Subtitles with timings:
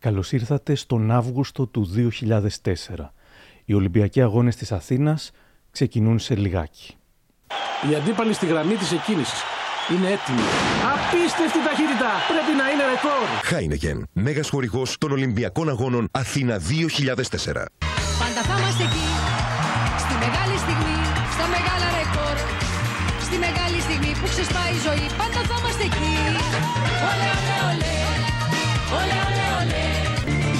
[0.00, 3.12] Καλώς ήρθατε στον Αύγουστο του 2004.
[3.64, 5.30] Οι Ολυμπιακοί Αγώνες της Αθήνας
[5.70, 6.94] ξεκινούν σε λιγάκι.
[7.90, 9.42] Οι αντίπαλοι στη γραμμή της εκκίνησης
[9.90, 10.40] είναι έτοιμοι.
[10.94, 12.10] Απίστευτη ταχύτητα!
[12.28, 13.28] Πρέπει να είναι ρεκόρ!
[13.42, 17.87] Χάινεκεν, μέγας χορηγός των Ολυμπιακών Αγώνων Αθήνα 2004.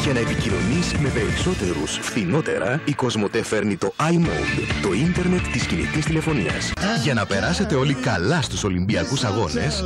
[0.08, 6.04] Για να επικοινωνείς με περισσότερους φθηνότερα, η Κοσμοτέ φέρνει το iMode, το ίντερνετ της κινητής
[6.04, 6.72] τηλεφωνίας.
[7.02, 9.84] Για να περάσετε όλοι καλά στους Ολυμπιακούς Αγώνες,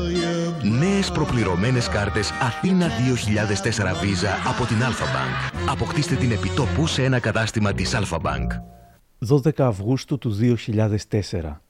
[0.78, 5.70] νέες προπληρωμένες κάρτες Αθήνα 2004 Visa από την Alpha Bank.
[5.70, 8.46] Αποκτήστε την επιτόπου σε ένα κατάστημα της Alpha Bank.
[9.18, 11.62] 12 Αυγούστου του 2004.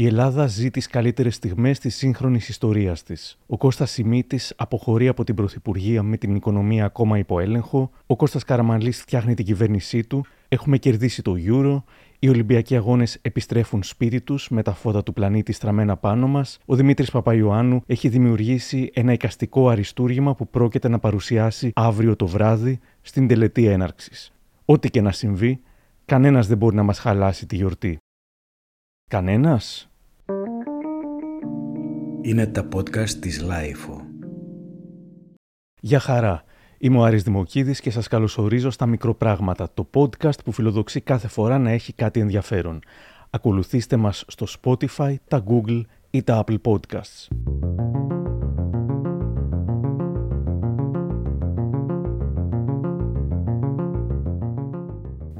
[0.00, 3.38] Η Ελλάδα ζει τις καλύτερες στιγμές της σύγχρονης ιστορίας της.
[3.46, 7.90] Ο Κώστας Σιμίτης αποχωρεί από την Πρωθυπουργία με την οικονομία ακόμα υπό έλεγχο.
[8.06, 10.24] Ο Κώστας Καραμαλής φτιάχνει την κυβέρνησή του.
[10.48, 11.82] Έχουμε κερδίσει το Euro.
[12.18, 16.58] Οι Ολυμπιακοί Αγώνες επιστρέφουν σπίτι τους με τα φώτα του πλανήτη στραμμένα πάνω μας.
[16.64, 22.78] Ο Δημήτρης Παπαϊωάννου έχει δημιουργήσει ένα εικαστικό αριστούργημα που πρόκειται να παρουσιάσει αύριο το βράδυ
[23.00, 24.32] στην τελετή έναρξης.
[24.64, 25.60] Ό,τι και να συμβεί,
[26.04, 27.98] κανένας δεν μπορεί να μας χαλάσει τη γιορτή.
[29.10, 29.87] Κανένας;
[32.28, 34.00] Είναι τα podcast της LiFO.
[35.80, 36.44] Γεια χαρά.
[36.78, 41.58] Είμαι ο Άρης Δημοκίδης και σας καλωσορίζω στα Μικροπράγματα, το podcast που φιλοδοξεί κάθε φορά
[41.58, 42.80] να έχει κάτι ενδιαφέρον.
[43.30, 47.28] Ακολουθήστε μας στο Spotify, τα Google ή τα Apple Podcasts.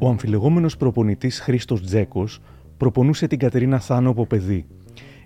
[0.01, 2.41] Ο αμφιλεγόμενος προπονητής Χρήστος Τζέκος
[2.77, 4.67] προπονούσε την Κατερίνα Θάνο από παιδί.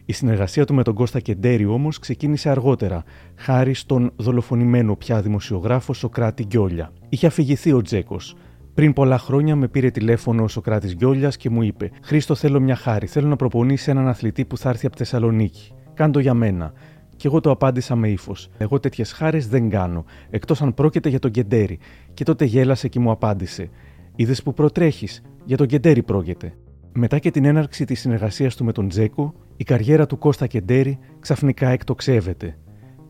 [0.04, 3.04] Η συνεργασία του με τον Κώστα Κεντέρη όμως ξεκίνησε αργότερα,
[3.36, 6.92] χάρη στον δολοφονημένο πια δημοσιογράφο Σοκράτη Γκιόλια.
[7.08, 8.36] Είχε αφηγηθεί ο Τζέκος.
[8.74, 12.76] Πριν πολλά χρόνια με πήρε τηλέφωνο ο Σοκράτης Γκιόλιας και μου είπε: Χρήστο, θέλω μια
[12.76, 13.06] χάρη.
[13.06, 15.72] Θέλω να προπονήσει έναν αθλητή που θα έρθει από Θεσσαλονίκη.
[15.94, 16.72] Κάντο για μένα.
[17.16, 18.48] Και εγώ το απάντησα με ύφος.
[18.58, 21.78] Εγώ τέτοιες χάρες δεν κάνω, εκτός αν πρόκειται για τον Κεντέρη.
[22.14, 23.70] Και τότε γέλασε και μου απάντησε:
[24.16, 26.54] Είδες που προτρέχεις, για τον Κεντέρη πρόκειται.
[26.94, 30.98] Μετά και την έναρξη της συνεργασίας του με τον Τζέκο, η καριέρα του Κώστα Κεντέρη
[31.20, 32.58] ξαφνικά εκτοξεύεται.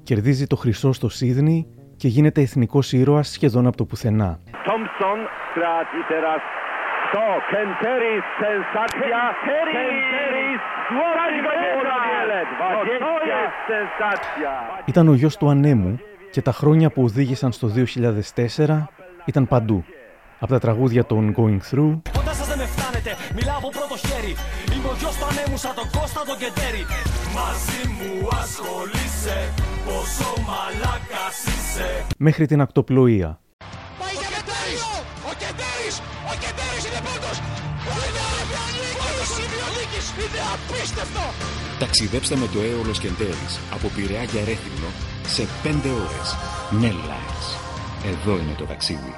[0.02, 1.66] Κερδίζει το χρυσό στο Σίδνη
[1.96, 4.38] και γίνεται εθνικός ήρωας σχεδόν από το πουθενά.
[4.52, 5.18] Thompson
[5.50, 6.40] straci teraz
[7.14, 9.20] to Kenteris, sensacja,
[9.74, 10.60] Kenteris,
[12.90, 14.52] to jest sensacja.
[14.84, 15.98] Ήταν ο γιος του ανέμου
[16.30, 17.70] και τα χρόνια που οδήγησαν στο
[18.56, 18.88] 2004
[19.24, 19.84] ήταν παντού.
[20.38, 22.00] Από τα τραγούδια των Going Through
[23.02, 24.32] Κοντά σας δεν με φτάνετε, μιλάω από πρώτο χέρι
[24.74, 26.82] Είμαι ο γιος του ανέμου σαν τον Κώστα τον Κεντέρι
[27.36, 29.38] Μαζί μου ασχολείσαι,
[29.86, 33.30] πόσο μαλάκας είσαι μέχρι την ακτοπλοεία.
[34.00, 34.82] Πάει για Κεντέρις!
[35.30, 35.96] Ο Κεντέρις!
[36.30, 37.36] Ο Κεντέρις είναι πρώτος!
[38.04, 39.28] Είναι Ολυμπιονίκης!
[39.34, 40.06] Ολυμπιονίκης!
[40.22, 41.24] Είναι απίστευτο!
[41.82, 44.90] Ταξιδέψτε με το έολος Κεντέρης από Πειραιά για Ρέθυμνο
[45.34, 46.28] σε 5 ώρες.
[46.82, 47.46] Nellines.
[48.12, 49.14] Εδώ είναι το ταξίδι.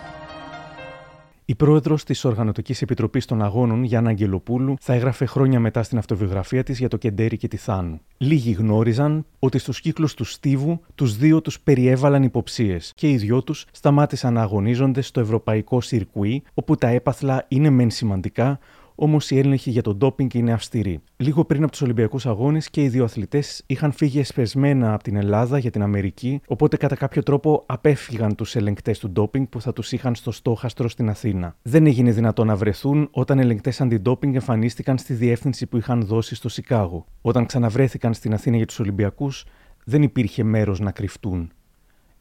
[1.47, 6.63] Η πρόεδρος της Οργανωτικής Επιτροπής των Αγώνων, Γιάννα Αγγελοπούλου, θα έγραφε χρόνια μετά στην αυτοβιογραφία
[6.63, 8.01] της για το Κεντέρι και τη Θάνου.
[8.17, 13.43] Λίγοι γνώριζαν ότι στους κύκλους του Στίβου τους δύο τους περιέβαλαν υποψίες και οι δυο
[13.43, 18.59] τους σταμάτησαν να αγωνίζονται στο ευρωπαϊκό σιρκουί, όπου τα έπαθλα είναι μεν σημαντικά,
[18.95, 21.01] όμως οι έλεγχοι για το ντόπινγκ είναι αυστηροί.
[21.17, 25.17] Λίγο πριν από τους Ολυμπιακούς Αγώνες και οι δύο αθλητές είχαν φύγει εσπεσμένα από την
[25.17, 29.73] Ελλάδα για την Αμερική, οπότε κατά κάποιο τρόπο απέφυγαν τους ελεγκτές του ντόπινγκ που θα
[29.73, 31.57] τους είχαν στο στόχαστρο στην Αθήνα.
[31.63, 36.49] Δεν έγινε δυνατό να βρεθούν όταν ελεγκτές αντιντόπινγκ εμφανίστηκαν στη διεύθυνση που είχαν δώσει στο
[36.49, 37.07] Σικάγο.
[37.21, 39.45] Όταν ξαναβρέθηκαν στην Αθήνα για τους Ολυμπιακούς,
[39.85, 41.53] δεν υπήρχε μέρος να κρυφτούν.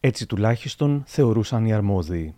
[0.00, 2.34] Έτσι τουλάχιστον θεωρούσαν οι αρμόδιοι.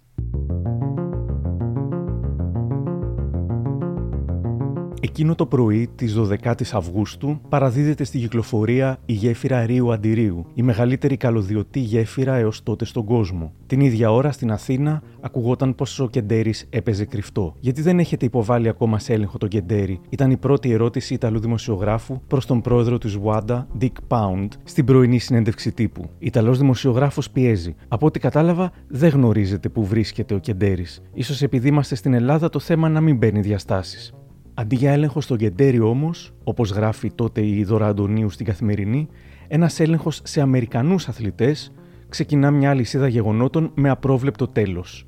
[5.01, 11.17] Εκείνο το πρωί της 12η Αυγούστου παραδίδεται στη κυκλοφορία η γέφυρα Ρίου Αντιρίου, η μεγαλύτερη
[11.17, 13.53] καλωδιωτή γέφυρα έως τότε στον κόσμο.
[13.67, 17.55] Την ίδια ώρα στην Αθήνα ακουγόταν πως ο Κεντέρης έπαιζε κρυφτό.
[17.61, 22.20] Γιατί δεν έχετε υποβάλει ακόμα σε έλεγχο τον Κεντέρη, ήταν η πρώτη ερώτηση Ιταλού δημοσιογράφου
[22.26, 26.11] προς τον πρόεδρο της Wanda, Dick Pound, στην πρωινή συνέντευξη τύπου.
[26.19, 27.75] Ιταλός δημοσιογράφος πιέζει.
[27.88, 31.03] Από ό,τι κατάλαβα, δεν γνωρίζετε που βρίσκεται ο Κεντέρης.
[31.23, 34.15] σω επειδή είμαστε στην Ελλάδα το θέμα να μην παίρνει διαστάσεις.
[34.58, 39.08] Αντί για έλεγχο στον Κεντέρι όμως, όπως γράφει τότε η Δώρα Αντωνίου στην καθημερινή,
[39.49, 41.73] ένας έλεγχος σε Αμερικανούς αθλητές
[42.08, 45.06] ξεκινά μια αλυσίδα γεγονότων με απρόβλεπτο τέλος.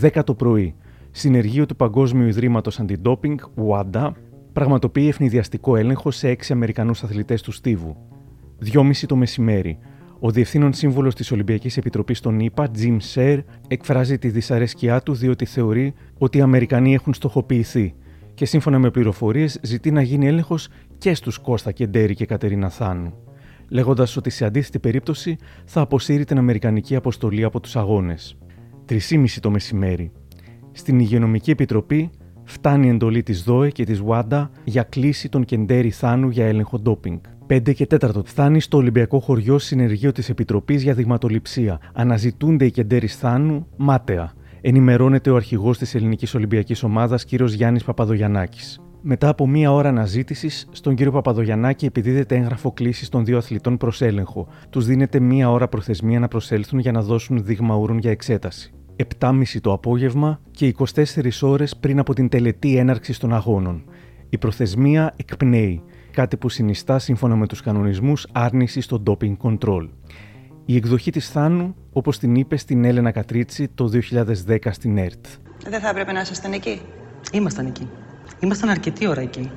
[0.00, 0.74] 10 το πρωί,
[1.10, 3.38] συνεργείο του Παγκόσμιου Ιδρύματος Αντιντόπινγκ,
[3.68, 4.10] WADA,
[4.52, 7.96] πραγματοποιεί ευνηδιαστικό έλεγχο σε 6 Αμερικανούς αθλητές του Στίβου.
[8.72, 9.78] 2.30 το μεσημέρι,
[10.18, 13.38] Ο διευθύνων σύμβουλο της Ολυμπιακής Επιτροπής των ΗΠΑ, Jim Σερ,
[13.68, 17.94] εκφράζει τη δυσαρέσκειά του διότι θεωρεί ότι οι Αμερικανοί έχουν στοχοποιηθεί
[18.38, 20.68] και σύμφωνα με πληροφορίες ζητεί να γίνει έλεγχος
[20.98, 23.12] και στους Κώστα Κεντέρη και Κατερίνα Θάνου,
[23.68, 28.36] λέγοντας ότι σε αντίθετη περίπτωση θα αποσύρει την Αμερικανική αποστολή από τους αγώνες.
[28.88, 30.12] 3.30 το μεσημέρι.
[30.72, 32.10] Στην Υγειονομική Επιτροπή
[32.44, 36.78] φτάνει η εντολή της ΔΟΕ και της ΟΑΝΤΑ για κλίση των Κεντέρη Θάνου για έλεγχο
[36.78, 37.18] ντόπινγκ.
[37.46, 41.80] 5 και 4 φτάνει στο Ολυμπιακό Χωριό συνεργείο της Επιτροπής για Δειγματοληψία.
[41.92, 44.32] Αναζητούνται οι Κεντέρη Θάνου μάταια.
[44.60, 47.28] Ενημερώνεται ο αρχηγός της Ελληνικής Ολυμπιακής Ομάδας, κ.
[47.42, 48.60] Γιάννης Παπαδογιανάκη.
[49.02, 54.02] Μετά από μία ώρα αναζήτησης, στον κύριο Παπαδογιαννάκη επιδίδεται έγγραφο κλήσης των δύο αθλητών προς
[54.02, 54.48] έλεγχο.
[54.70, 58.72] Τους δίνεται μία ώρα προθεσμία να προσέλθουν για να δώσουν δείγμα ούρων για εξέταση.
[59.20, 63.84] 7.30 το απόγευμα και 24 ώρες πριν από την τελετή έναρξης των αγώνων.
[64.28, 69.88] Η προθεσμία εκπνέει, κάτι που συνιστά σύμφωνα με τους κανονισμούς άρνηση στο doping control.
[70.70, 73.90] Η εκδοχή της Θάνου, όπως την είπε στην Έλενα Κατρίτσι το
[74.46, 75.26] 2010 στην ΕΡΤ.
[75.68, 76.80] Δεν θα έπρεπε να ήσασταν εκεί.
[77.32, 77.88] Ήμασταν εκεί.
[78.40, 79.50] Ήμασταν αρκετή ώρα εκεί.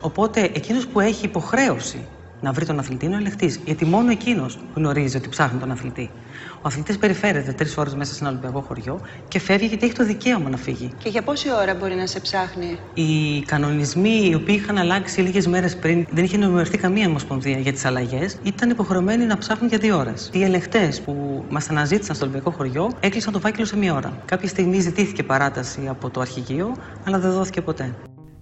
[0.00, 2.06] Οπότε εκείνος που έχει υποχρέωση
[2.42, 3.60] να βρει τον αθλητή είναι ο ελεκτής.
[3.64, 6.10] Γιατί μόνο εκείνος γνωρίζει ότι ψάχνει τον αθλητή.
[6.56, 10.04] Ο αθλητής περιφέρεται τρεις ώρες μέσα σε ένα Ολυμπιακό χωριό και φεύγει γιατί έχει το
[10.04, 10.90] δικαίωμα να φύγει.
[10.98, 15.46] Και για πόση ώρα μπορεί να σε ψάχνει; Οι κανονισμοί οι οποίοι είχαν αλλάξει λίγες
[15.46, 19.78] μέρες πριν, δεν είχε ενημερωθεί καμία ομοσπονδία για τις αλλαγές, ήταν υποχρεωμένοι να ψάχνουν για
[19.78, 20.30] δύο ώρες.
[20.32, 24.12] Οι ελεγχτέ που μας αναζήτησαν στο Ολυμπιακό χωριό έκλεισαν το φάκελο σε μία ώρα.
[24.24, 27.94] Κάποια στιγμή ζητήθηκε παράταση από το αρχηγείο, αλλά δεν δόθηκε ποτέ.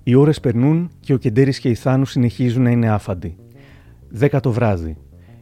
[0.02, 3.36] Οι ώρες περνούν και ο Κεντέρης και η Θάνου συνεχίζουν να είναι άφαντοι.
[4.18, 4.96] 10 το βράδυ.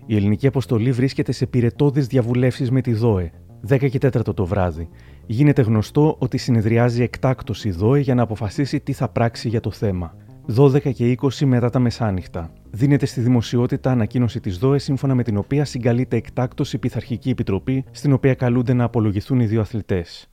[0.06, 3.30] Η ελληνική αποστολή βρίσκεται σε πυρετόδει διαβουλεύσεις με τη ΔΟΕ.
[3.68, 4.88] 10 και 4 το βράδυ.
[5.26, 9.70] Γίνεται γνωστό ότι συνεδριάζει εκτάκτος η ΔΟΕ για να αποφασίσει τι θα πράξει για το
[9.70, 10.14] θέμα.
[10.56, 12.52] 12 και 20 μετά τα μεσάνυχτα.
[12.70, 17.84] Δίνεται στη δημοσιότητα ανακοίνωση της ΔΟΕ σύμφωνα με την οποία συγκαλείται εκτάκτος η Πειθαρχική Επιτροπή,
[17.90, 20.30] στην οποία καλούνται να απολογηθούν οι δύο αθλητές.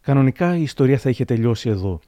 [0.00, 2.00] Κανονικά η ιστορία θα είχε τελειώσει εδώ.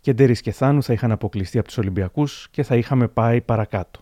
[0.00, 4.00] Και Ντέρι και Θάνου θα είχαν αποκλειστεί από τους Ολυμπιακούς και θα είχαμε πάει παρακάτω.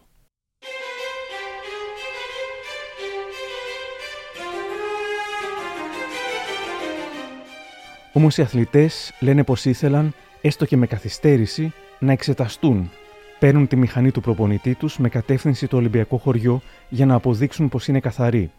[8.17, 12.91] Όμως οι αθλητές λένε πως ήθελαν, έστω και με καθυστέρηση, να εξεταστούν.
[13.39, 17.89] Παίρνουν τη μηχανή του προπονητή τους με κατεύθυνση το Ολυμπιακό χωριό για να αποδείξουν πως
[17.89, 18.51] είναι καθαροί.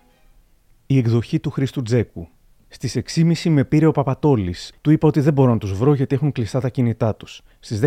[0.86, 2.28] Η εκδοχή του Χρήστου Τζέκου.
[2.80, 4.74] Στις 6.30 με πήρε ο Παπατόλης.
[4.82, 7.42] Του είπα ότι δεν μπορώ να τους βρω γιατί έχουν κλειστά τα κινητά τους.
[7.60, 7.80] Στις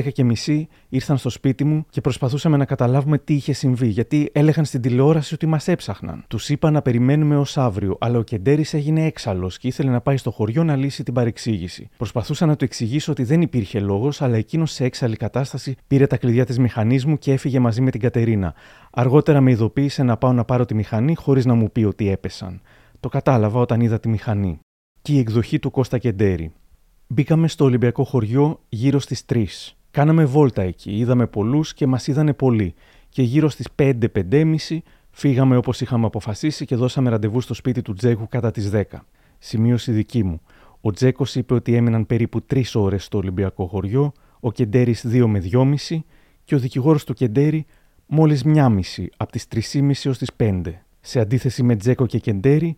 [0.47, 4.81] 10.30 ήρθαν στο σπίτι μου και προσπαθούσαμε να καταλάβουμε τι είχε συμβεί, γιατί έλεγαν στην
[4.81, 6.25] τηλεόραση ότι μας έψαχναν.
[6.29, 10.17] Τους είπα να περιμένουμε ως αύριο, αλλά ο Κεντέρης έγινε έξαλλος και ήθελε να πάει
[10.17, 11.89] στο χωριό να λύσει την παρεξήγηση.
[11.97, 16.17] Προσπαθούσα να του εξηγήσω ότι δεν υπήρχε λόγος, αλλά εκείνος σε έξαλλη κατάσταση πήρε τα
[16.17, 18.55] κλειδιά της μηχανής και έφυγε μαζί με την Κατερίνα.
[18.91, 22.61] Αργότερα με ειδοποίησε να πάω να πάρω τη μηχανή χωρίς να μου πει ότι έπεσαν.
[23.01, 24.61] Το κατάλαβα όταν είδα τη μηχανή
[25.03, 26.53] και η εκδοχή του Κώστα Κεντέρη.
[27.07, 29.45] Μπήκαμε στο Ολυμπιακό χωριό γύρω στις 3.
[29.91, 32.75] Κάναμε βόλτα εκεί, είδαμε πολλούς και μας είδανε πολλοί.
[33.09, 38.29] Και γύρω στις 5-5.30 φύγαμε όπως είχαμε αποφασίσει και δώσαμε ραντεβού στο σπίτι του Τζέκου
[38.29, 38.83] κατά τις 10.
[39.39, 40.41] Σημείωση δική μου.
[40.81, 45.39] Ο Τζέκος είπε ότι έμειναν περίπου 3 ώρες στο Ολυμπιακό χωριό, ο Κεντέρης 2 με
[45.39, 46.05] 2,5
[46.45, 47.67] και ο δικηγόρος του Κεντέρη
[48.07, 50.61] μόλις 1,5 από τις 3,5 έως τις 5.
[51.01, 52.77] Σε αντίθεση με Τζέκο και Κεντέρη,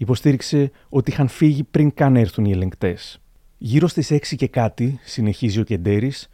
[0.00, 3.20] υποστήριξε ότι είχαν φύγει πριν καν έρθουν οι ελεγκτές.
[3.58, 6.28] Γύρω στις 6 και κάτι, συνεχίζει ο Κεντέρης,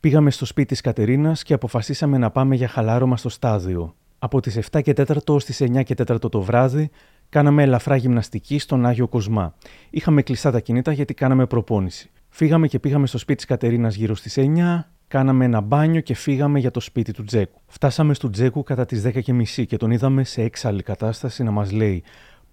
[0.00, 3.94] πήγαμε στο σπίτι της Κατερίνας και αποφασίσαμε να πάμε για χαλάρωμα στο στάδιο.
[4.18, 6.90] Από τις 7 και 4 ω τι 9 και 4 το βράδυ,
[7.28, 9.54] κάναμε ελαφρά γυμναστική στον Άγιο Κοσμά.
[9.90, 12.10] Είχαμε κλειστά τα κινητά γιατί κάναμε προπόνηση.
[12.28, 16.58] Φύγαμε και πήγαμε στο σπίτι της Κατερίνας γύρω στις 9, κάναμε ένα μπάνιο και φύγαμε
[16.58, 17.60] για το σπίτι του Τζέκου.
[17.66, 21.50] Φτάσαμε στο Τζέκου κατά τις 10 και μισή και τον είδαμε σε έξαλλη κατάσταση να
[21.50, 22.02] μας λέει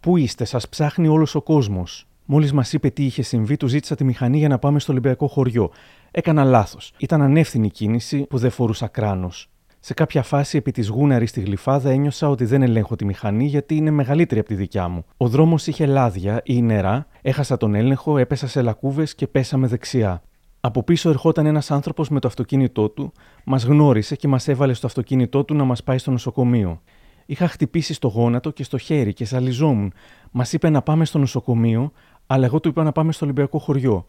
[0.03, 2.07] Πού είστε, σας ψάχνει όλος ο κόσμος.
[2.25, 5.27] Μόλις μας είπε τι είχε συμβεί, του ζήτησα τη μηχανή για να πάμε στο Ολυμπιακό
[5.27, 5.71] χωριό.
[6.11, 6.93] Έκανα λάθος.
[6.97, 9.49] Ήταν ανεύθυνη κίνηση που δεν φορούσα κράνος.
[9.79, 13.75] Σε κάποια φάση, επί της γούναρης στη γλυφάδα, ένιωσα ότι δεν ελέγχω τη μηχανή γιατί
[13.75, 15.05] είναι μεγαλύτερη από τη δικιά μου.
[15.17, 20.21] Ο δρόμος είχε λάδια ή νερά, έχασα τον έλεγχο, έπεσα σε λακκούβες και πέσαμε δεξιά.
[20.59, 23.11] Από πίσω ερχόταν ένας άνθρωπος με το αυτοκίνητό του,
[23.45, 26.81] μας γνώρισε και μας έβαλε στο αυτοκίνητό του να μας πάει στο νοσοκομείο.
[27.25, 29.93] Είχα χτυπήσει στο γόνατο και στο χέρι και ζαλιζόμουν.
[30.31, 31.91] Μας είπε να πάμε στο νοσοκομείο,
[32.27, 34.07] αλλά εγώ του είπα να πάμε στο Ολυμπιακό χωριό.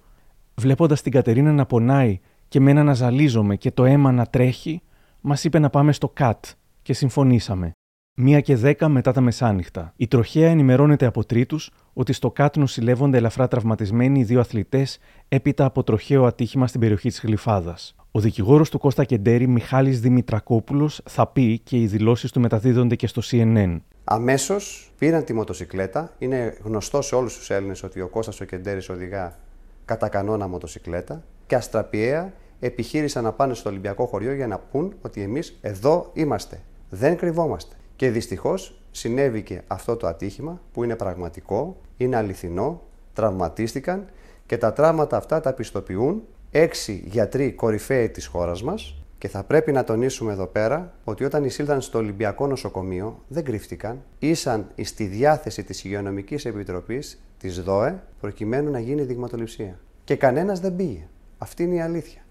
[0.54, 4.82] Βλέποντας την Κατερίνα να πονάει και μένα να ζαλίζομαι και το αίμα να τρέχει,
[5.20, 6.44] μας είπε να πάμε στο ΚΑΤ
[6.82, 7.72] και συμφωνήσαμε.
[8.16, 9.92] Μία και δέκα μετά τα μεσάνυχτα.
[9.96, 15.64] Η τροχέα ενημερώνεται από τρίτους ότι στο ΚΑΤ νοσηλεύονται ελαφρά τραυματισμένοι οι δύο αθλητές έπειτα
[15.64, 17.94] από τροχαίο ατύχημα στην περιοχή της Γλυφάδας.
[18.16, 23.06] Ο δικηγόρος του Κώστα Κεντέρη, Μιχάλης Δημητρακόπουλος, θα πει και οι δηλώσεις του μεταδίδονται και
[23.06, 23.76] στο CNN.
[24.04, 26.12] Αμέσως πήραν τη μοτοσυκλέτα.
[26.18, 29.38] Είναι γνωστό σε όλους τους Έλληνες ότι ο Κώστας ο Κεντέρης οδηγά
[29.84, 35.20] κατά κανόνα μοτοσυκλέτα και αστραπιαία επιχείρησαν να πάνε στο Ολυμπιακό χωριό για να πούν ότι
[35.20, 36.60] εμείς εδώ είμαστε.
[36.90, 37.74] Δεν κρυβόμαστε.
[37.96, 44.04] Και δυστυχώς συνέβηκε αυτό το ατύχημα που είναι πραγματικό, είναι αληθινό, τραυματίστηκαν
[44.46, 46.22] και τα τραύματα αυτά τα πιστοποιούν
[46.56, 51.44] έξι γιατροί κορυφαίοι της χώρας μας και θα πρέπει να τονίσουμε εδώ πέρα ότι όταν
[51.44, 58.70] εισήλθαν στο Ολυμπιακό Νοσοκομείο δεν κρύφτηκαν, ήσαν στη διάθεση της Υγειονομικής Επιτροπής της ΔΟΕ προκειμένου
[58.70, 59.80] να γίνει δειγματοληψία.
[60.04, 61.08] Και κανένας δεν πήγε.
[61.38, 62.22] Αυτή είναι η αλήθεια.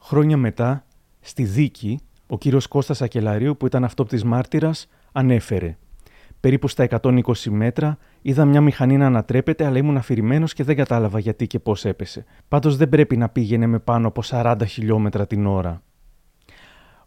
[0.00, 0.84] Χρόνια μετά,
[1.20, 5.76] στη δίκη, ο κύριος Κώστας Ακελαρίου που ήταν αυτόπτης μάρτυρας ανέφερε
[6.42, 11.18] Περίπου στα 120 μέτρα είδα μια μηχανή να ανατρέπεται, αλλά ήμουν αφηρημένος και δεν κατάλαβα
[11.18, 12.24] γιατί και πώς έπεσε.
[12.48, 15.82] Πάντως δεν πρέπει να πήγαινε με πάνω από 40 χιλιόμετρα την ώρα.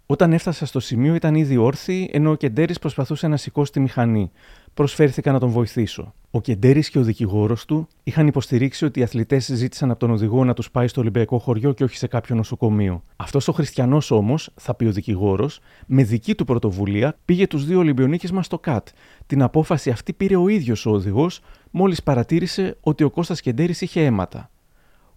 [0.06, 4.32] Όταν έφτασα στο σημείο ήταν ήδη όρθιοι, ενώ ο Κεντέρης προσπαθούσε να σηκώσει τη μηχανή.
[4.74, 6.14] Προσφέρθηκα να τον βοηθήσω.
[6.32, 10.44] Ο Κεντέρης και ο δικηγόρος του είχαν υποστηρίξει ότι οι αθλητές ζήτησαν από τον οδηγό
[10.44, 13.04] να τους πάει στο Ολυμπιακό χωριό και όχι σε κάποιο νοσοκομείο.
[13.16, 17.80] Αυτός ο χριστιανός όμως, θα πει ο δικηγόρος, με δική του πρωτοβουλία πήγε τους δύο
[17.80, 18.88] Ολυμπιονίκες μας στο ΚΑΤ.
[19.26, 21.42] Την απόφαση αυτή πήρε ο ίδιος ο οδηγός,
[21.72, 24.50] μόλις παρατήρησε ότι ο Κώστας Κεντέρης είχε αίματα.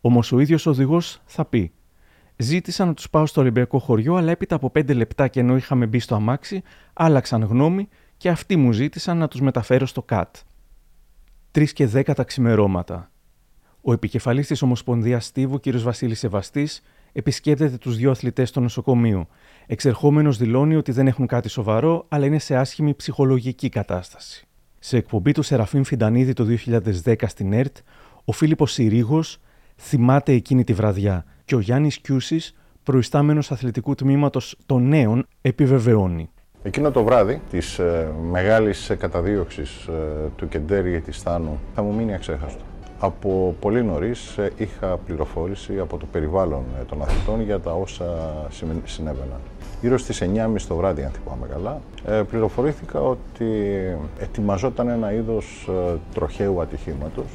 [0.00, 1.72] Όμως ο ίδιος ο οδηγός θα πει:
[2.36, 5.86] Ζήτησα να τους πάω στο Ολυμπιακό χωριό, αλλά έπειτα από πέντε λεπτά και ενώ είχαμε
[5.86, 6.62] μπει στο αμάξι,
[6.92, 10.36] άλλαξαν γνώμη και αυτοί μου ζήτησαν να τους μεταφέρω στο ΚΑΤ.
[11.50, 13.10] Τρεις και δέκα τα ξημερώματα.
[13.80, 15.76] Ο επικεφαλής της Ομοσπονδίας Στίβου, κ.
[15.76, 19.26] Βασίλης Σεβαστής, επισκέπτεται τους δύο αθλητές στο νοσοκομείο.
[19.66, 24.46] Εξερχόμενος δηλώνει ότι δεν έχουν κάτι σοβαρό, αλλά είναι σε άσχημη ψυχολογική κατάσταση.
[24.78, 26.46] Σε εκπομπή του Σεραφείμ Φιντανίδη το
[27.04, 27.76] 2010 στην ΕΡΤ,
[28.24, 29.38] ο Φίλιππος Συρίγος
[29.76, 36.30] θυμάται εκείνη τη βραδιά και ο Γιάννης Κιούσης, προϊστάμενος αθλητικού τμήματος των νέων, επιβεβαιώνει.
[36.62, 39.92] Εκείνο το βράδυ της ε, μεγάλης καταδίωξης ε,
[40.36, 42.64] του Κεντέρη της Θάνου θα μου μείνει αξέχαστο.
[43.00, 48.04] Από πολύ νωρίς ε, είχα πληροφόρηση από το περιβάλλον ε, των αθλητών για τα όσα
[48.84, 49.40] συνέβαιναν.
[49.80, 53.46] Γύρω στις 9.30 το βράδυ, αν θυμάμαι καλά, ε, πληροφορήθηκα ότι
[54.18, 55.68] ετοιμαζόταν ένα είδος
[56.14, 57.26] τροχαίου ατυχήματος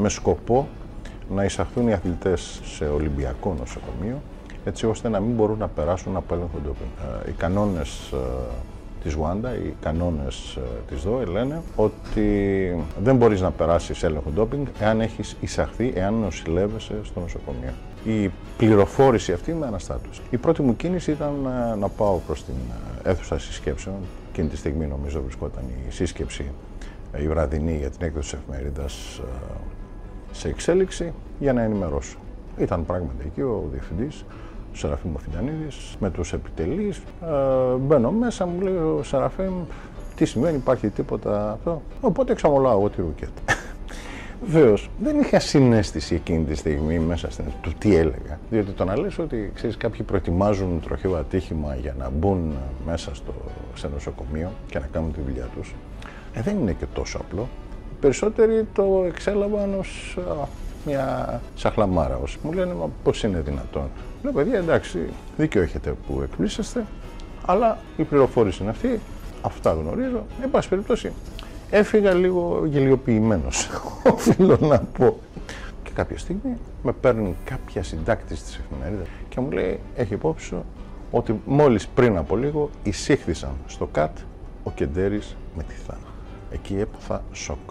[0.00, 0.68] με σκοπό
[1.34, 4.16] να εισαχθούν οι αθλητές σε Ολυμπιακό νοσοκομείο
[4.64, 6.90] έτσι ώστε να μην μπορούν να περάσουν από έλεγχο ντόπινγκ.
[7.28, 8.12] Οι κανόνες
[9.02, 15.00] της Wanda, οι κανόνες της ΔΟΕ λένε ότι δεν μπορείς να περάσεις έλεγχο ντόπινγκ εάν
[15.00, 17.72] έχεις εισαχθεί, εάν νοσηλεύεσαι στο νοσοκομείο.
[18.04, 20.20] Η πληροφόρηση αυτή με αναστάτωσε.
[20.30, 21.34] Η πρώτη μου κίνηση ήταν
[21.78, 22.54] να πάω προς την
[23.02, 23.96] αίθουσα συσκέψεων.
[24.30, 26.44] Εκείνη τη στιγμή νομίζω βρισκόταν η σύσκεψη
[27.18, 29.20] η βραδινή για την έκδοση της εφημερίδας
[30.32, 32.18] σε εξέλιξη για να ενημερώσω.
[32.58, 34.39] Ήταν πράγματι εκεί ο διευθυντής, ο
[34.72, 36.96] Σεραφείμ Φιντανίδης, με τους επιτελείς.
[37.22, 39.54] Ε, μπαίνω μέσα, μου λέει ο Σεραφείμ,
[40.16, 43.30] τι σημαίνει, υπάρχει τίποτα αυτό; Οπότε εξαμολάω εγώ τη ρουκέτα.
[44.44, 48.38] Βεβαίως, δεν είχα συνέστηση εκείνη τη στιγμή μέσα στην του τι έλεγα.
[48.50, 53.34] Διότι το να λες ότι ξέρεις, κάποιοι προετοιμάζουν τροχαίο ατύχημα για να μπουν μέσα στο,
[53.74, 55.74] σε νοσοκομείο και να κάνουν τη δουλειά τους,
[56.32, 57.48] ε, δεν είναι και τόσο απλό
[58.00, 60.18] περισσότεροι το εξέλαβαν ως
[60.86, 62.16] μια σαχλαμάρα.
[62.16, 62.38] Ως.
[62.42, 63.90] Μου λένε, μα πώς είναι δυνατόν.
[64.22, 64.98] Λέω, παιδιά, εντάξει,
[65.36, 66.84] δίκιο έχετε που εκπλήσεστε,
[67.46, 69.00] αλλά η πληροφόρηση είναι αυτή,
[69.42, 70.26] αυτά γνωρίζω.
[70.42, 71.12] Εν πάση περιπτώσει,
[71.70, 73.68] έφυγα λίγο γελιοποιημένος,
[74.12, 75.18] οφείλω να πω.
[75.82, 80.64] Και κάποια στιγμή με παίρνει κάποια συντάκτη τη εφημερίδα και μου λέει: Έχει υπόψη σου
[81.10, 84.18] ότι μόλις πριν από λίγο εισήχθησαν στο ΚΑΤ
[84.62, 86.08] ο Κεντέρης με τη Θάνα.
[86.50, 87.70] Εκεί έπαθα σοκ.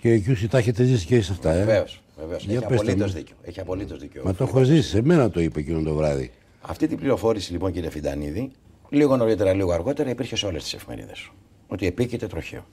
[0.00, 1.84] Και εκεί τα έχετε ζήσει και εσείς αυτά, ε;
[2.18, 2.46] Βεβαίως.
[2.46, 3.36] Έχει απολύτως δίκιο.
[3.42, 4.22] Έχει απολύτως δίκιο.
[4.24, 4.88] Μα το έχω ζήσει.
[4.88, 6.30] Σε μένα το είπε εκείνο το βράδυ.
[6.60, 8.50] Αυτή την πληροφόρηση λοιπόν, κύριε Φιντανίδη,
[8.88, 11.30] λίγο νωρίτερα, λίγο αργότερα υπήρχε σε όλες τις εφημερίδες.
[11.66, 12.64] Ότι επίκειται τροχαίο.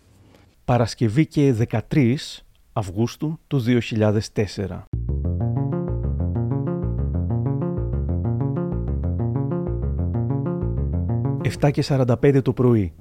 [0.65, 2.15] Παρασκευή και 13
[2.73, 3.63] Αυγούστου του
[4.33, 4.83] 2004.
[11.61, 12.93] 7 και 45 το πρωί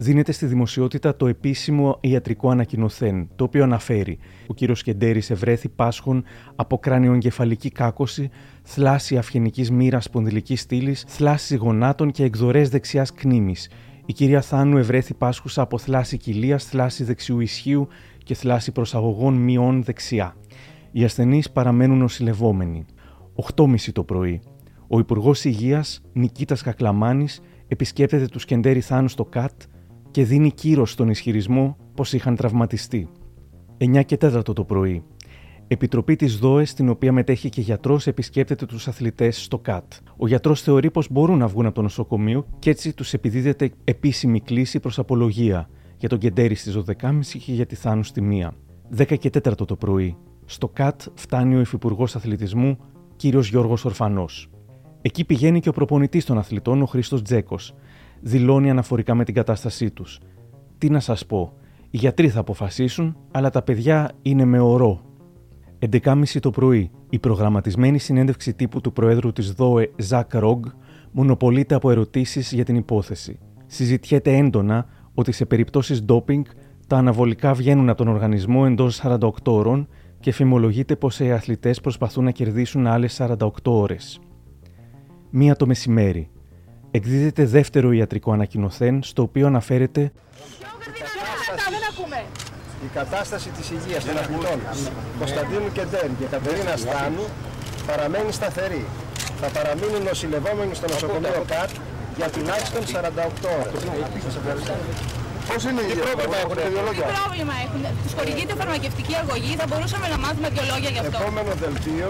[0.00, 6.24] δίνεται στη δημοσιότητα το επίσημο ιατρικό ανακοινωθέν, το οποίο αναφέρει ο κύριος Κεντέρης ευρέθη πάσχων
[6.56, 8.30] από κρανιογκεφαλική κάκωση,
[8.62, 13.70] θλάση αυγενικής μοίρας σπονδυλικής στήλης, θλάση γονάτων και εκδορές δεξιάς κνήμης.
[14.06, 17.88] Η κυρία Θάνου ευρέθη πάσχουσα από θλάση κοιλίας, θλάση δεξιού ισχύου
[18.24, 20.36] και θλάση προσαγωγών μειών δεξιά.
[20.92, 22.86] Οι ασθενείς παραμένουν νοσηλευόμενοι.
[23.56, 24.40] 8.30 το πρωί.
[24.88, 29.62] Ο Υπουργός Υγείας Νικήτας Κακλαμάνης επισκέπτεται τους Κεντέρι Θάνου στο ΚΑΤ
[30.10, 33.08] και δίνει κύρος στον ισχυρισμό πως είχαν τραυματιστεί.
[33.78, 35.02] 9 και 4 το πρωί.
[35.70, 39.92] Επιτροπή της ΔΟΕ, στην οποία μετέχει και γιατρός, επισκέπτεται τους αθλητές στο ΚΑΤ.
[40.16, 44.40] Ο γιατρός θεωρεί πως μπορούν να βγουν από το νοσοκομείο και έτσι τους επιδίδεται επίσημη
[44.40, 48.50] κλίση προς απολογία για τον Κεντέρι στις 12.30 και για τη Θάνου στη 1.
[48.96, 50.16] 10 και 4 το πρωί.
[50.44, 52.78] Στο ΚΑΤ φτάνει ο Υφυπουργός Αθλητισμού,
[53.16, 53.24] κ.
[53.24, 54.50] Γιώργος Ορφανός.
[55.02, 57.74] Εκεί πηγαίνει και ο προπονητής των αθλητών, ο Χρήστος Τζέκος.
[58.20, 60.20] Δηλώνει αναφορικά με την κατάστασή τους.
[60.78, 61.52] Τι να σας πω,
[61.90, 65.00] οι γιατροί θα αποφασίσουν, αλλά τα παιδιά είναι με ορό.
[65.78, 70.64] 11.30 το πρωί, η προγραμματισμένη συνέντευξη τύπου του Προέδρου της ΔΟΕ, Ζακ Ρόγκ,
[71.12, 73.38] μονοπολείται από ερωτήσεις για την υπόθεση.
[73.66, 76.44] Συζητιέται έντονα ότι σε περιπτώσεις ντόπινγκ
[76.86, 79.88] τα αναβολικά βγαίνουν από τον οργανισμό εντός 48 ώρων
[80.20, 84.20] και φημολογείται πως οι αθλητές προσπαθούν να κερδίσουν άλλες 48 ώρες.
[85.30, 86.30] Μία το μεσημέρι.
[86.90, 90.12] Εκδίδεται δεύτερο ιατρικό ανακοινωθέν, στο οποίο αναφέρεται
[92.84, 94.60] η κατάσταση της υγείας των αθλητών
[95.18, 97.24] Κωνσταντίνου Κεντέρ και Κατερίνα Στάνου
[97.86, 98.84] παραμένει σταθερή.
[99.40, 101.70] Θα παραμείνουν νοσηλευόμενοι στο νοσοκομείο ΚΑΤ
[102.16, 105.17] για τουλάχιστον 48 ώρες.
[105.52, 105.64] Σας ευχαριστώ.
[105.64, 107.80] Πώς είναι η πρόβλημα έχουν τα Τι πρόβλημα έχουν.
[108.02, 109.52] Τους χορηγείται φαρμακευτική αγωγή.
[109.60, 111.16] Θα μπορούσαμε να μάθουμε δύο λόγια γι' αυτό.
[111.22, 112.08] Επόμενο δελτίο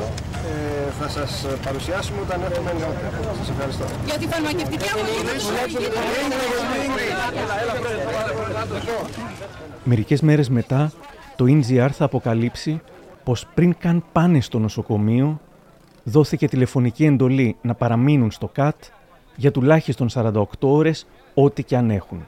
[0.51, 1.31] ε, θα σας
[1.67, 3.09] παρουσιάσουμε όταν έχουμε νεότερα.
[3.41, 3.85] Σας ευχαριστώ.
[4.09, 5.99] Για τη φαρμακευτική αγωγή θα τους χορηγείται.
[9.85, 10.93] Μερικές μέρες μετά,
[11.37, 12.81] το NGR θα αποκαλύψει
[13.25, 15.41] πως πριν καν πάνε στο νοσοκομείο,
[16.05, 18.77] δόθηκε τηλεφωνική εντολή να παραμείνουν στο ΚΑΤ
[19.37, 22.27] για τουλάχιστον 48 ώρες ό,τι και αν έχουν.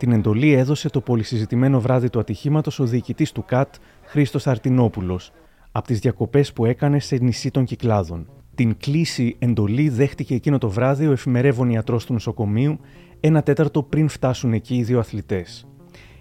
[0.00, 5.32] Την εντολή έδωσε το πολυσυζητημένο βράδυ του ατυχήματος ο διοικητής του ΚΑΤ, Χρήστος Αρτινόπουλος,
[5.72, 8.30] από τις διακοπές που έκανε σε νησί των Κυκλάδων.
[8.54, 12.78] Την κλίση εντολή δέχτηκε εκείνο το βράδυ ο εφημερεύων ιατρός του νοσοκομείου,
[13.20, 15.66] ένα τέταρτο πριν φτάσουν εκεί οι δύο αθλητές.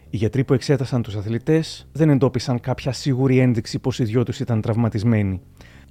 [0.10, 4.40] Οι γιατροί που εξέτασαν τους αθλητές δεν εντόπισαν κάποια σίγουρη ένδειξη πως οι δυο τους
[4.40, 5.42] ήταν τραυματισμένοι.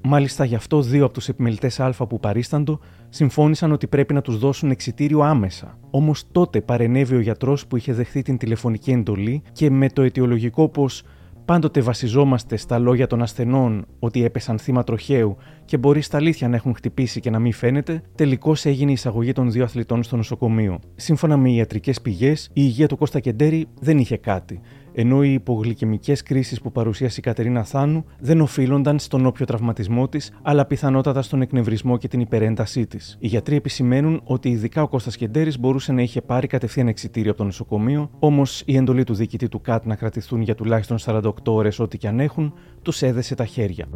[0.02, 4.38] Μάλιστα, γι' αυτό δύο από τους επιμελητές Α που παρίσταντο συμφώνησαν ότι πρέπει να τους
[4.38, 5.78] δώσουν εξητήριο άμεσα.
[5.90, 10.68] Όμως τότε παρενέβη ο γιατρός που είχε δεχθεί την τηλεφωνική εντολή και με το αιτιολογικό
[10.68, 11.02] πως
[11.48, 16.56] Πάντοτε βασιζόμαστε στα λόγια των ασθενών ότι έπεσαν θύμα τροχαίου και μπορεί στα αλήθεια να
[16.56, 20.78] έχουν χτυπήσει και να μην φαίνεται, τελικώς έγινε η εισαγωγή των δύο αθλητών στο νοσοκομείο.
[20.94, 24.61] Σύμφωνα με ιατρικές πηγές, η υγεία του Κώστα Κεντέρη δεν είχε κάτι,
[25.00, 30.32] ενώ οι υπογλυκαιμικές κρίσεις που παρουσίασε η Κατερίνα Θάνου δεν οφείλονταν στον όποιο τραυματισμό της,
[30.42, 33.16] αλλά πιθανότατα στον εκνευρισμό και την υπερέντασή της.
[33.20, 37.38] Οι γιατροί επισημαίνουν ότι ειδικά ο Κώστας Κεντέρης μπορούσε να είχε πάρει κατευθείαν εξητήριο από
[37.38, 41.78] το νοσοκομείο, όμως η εντολή του διοικητή του ΚΑΤ να κρατηθούν για τουλάχιστον 48 ώρες
[41.78, 43.87] ό,τι και αν έχουν, τους έδεσε τα χέρια.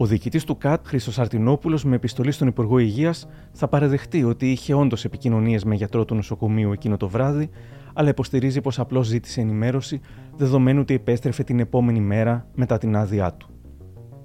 [0.00, 4.74] Ο διοικητής του ΚΑΤ, Χρήστος Αρτινόπουλος, με επιστολή στον Υπουργό Υγείας, θα παραδεχτεί ότι είχε
[4.74, 7.50] όντως επικοινωνίες με γιατρό του νοσοκομείου εκείνο το βράδυ,
[7.94, 10.00] αλλά υποστηρίζει πως απλώς ζήτησε ενημέρωση,
[10.36, 13.48] δεδομένου ότι επέστρεφε την επόμενη μέρα μετά την άδειά του.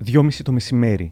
[0.05, 1.11] 2.30 το μεσημέρι.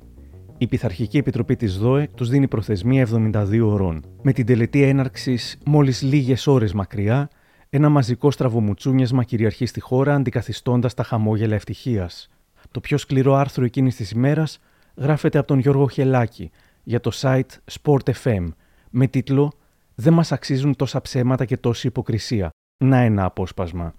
[0.57, 4.03] Η Πειθαρχική Επιτροπή της ΔΟΕ τους δίνει προθεσμία 72 ωρών.
[4.21, 7.29] Με την τελετή έναρξης μόλις λίγες ώρες μακριά,
[7.69, 12.29] ένα μαζικό στραβομουτσούνιασμα κυριαρχεί στη χώρα, αντικαθιστώντας τα χαμόγελα ευτυχίας.
[12.71, 14.59] Το πιο σκληρό άρθρο εκείνης της ημέρας
[14.95, 16.51] γράφεται από τον Γιώργο Χελάκη
[16.83, 18.47] για το site Sport FM
[18.89, 19.53] με τίτλο
[19.95, 22.49] «Δεν μας αξίζουν τόσα ψέματα και τόση υποκρισία».
[22.83, 23.95] Να ένα απόσπασμα.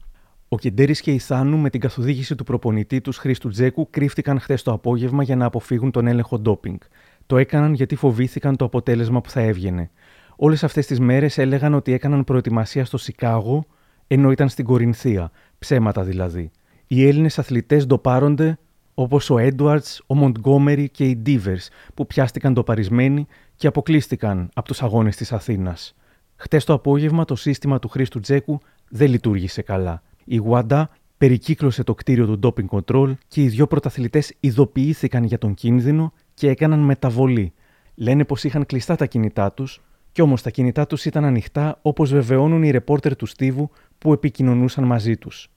[0.49, 4.63] Ο Κεντέρης και η Θάνου με την καθοδήγηση του προπονητή τους Χρήστου Τζέκου κρύφτηκαν χθες
[4.63, 6.79] το απόγευμα για να αποφύγουν τον έλεγχο ντόπινγκ.
[7.27, 9.91] Το έκαναν γιατί φοβήθηκαν το αποτέλεσμα που θα έβγαινε.
[10.37, 13.65] Όλες αυτές τις μέρες έλεγαν ότι έκαναν προετοιμασία στο Σικάγο
[14.07, 15.31] ενώ ήταν στην Κορινθία.
[15.59, 16.51] Ψέματα δηλαδή
[16.95, 18.59] οι Έλληνες αθλητές ντοπάρονται
[18.95, 21.57] όπως ο Έντουαρτ, ο Μοντγκόμερι και οι Ντίβερ
[21.95, 23.27] που πιάστηκαν ντοπαρισμένοι
[23.57, 25.95] και αποκλείστηκαν από τους αγώνες της Αθήνας.
[26.37, 30.03] Χτες το απόγευμα το σύστημα του Χρήστου Τζέκου δεν λειτουργήσε καλά.
[30.25, 35.55] Η Γουάντα περικύκλωσε το κτίριο του Doping Control και οι δύο πρωταθλητές ειδοποιήθηκαν για τον
[35.55, 37.53] κίνδυνο και έκαναν μεταβολή.
[37.95, 42.11] Λένε πως είχαν κλειστά τα κινητά τους, κι όμως τα κινητά τους ήταν ανοιχτά όπως
[42.11, 45.52] βεβαιώνουν οι ρεπόρτερ του Στίβου που επικοινωνούσαν μαζί τους.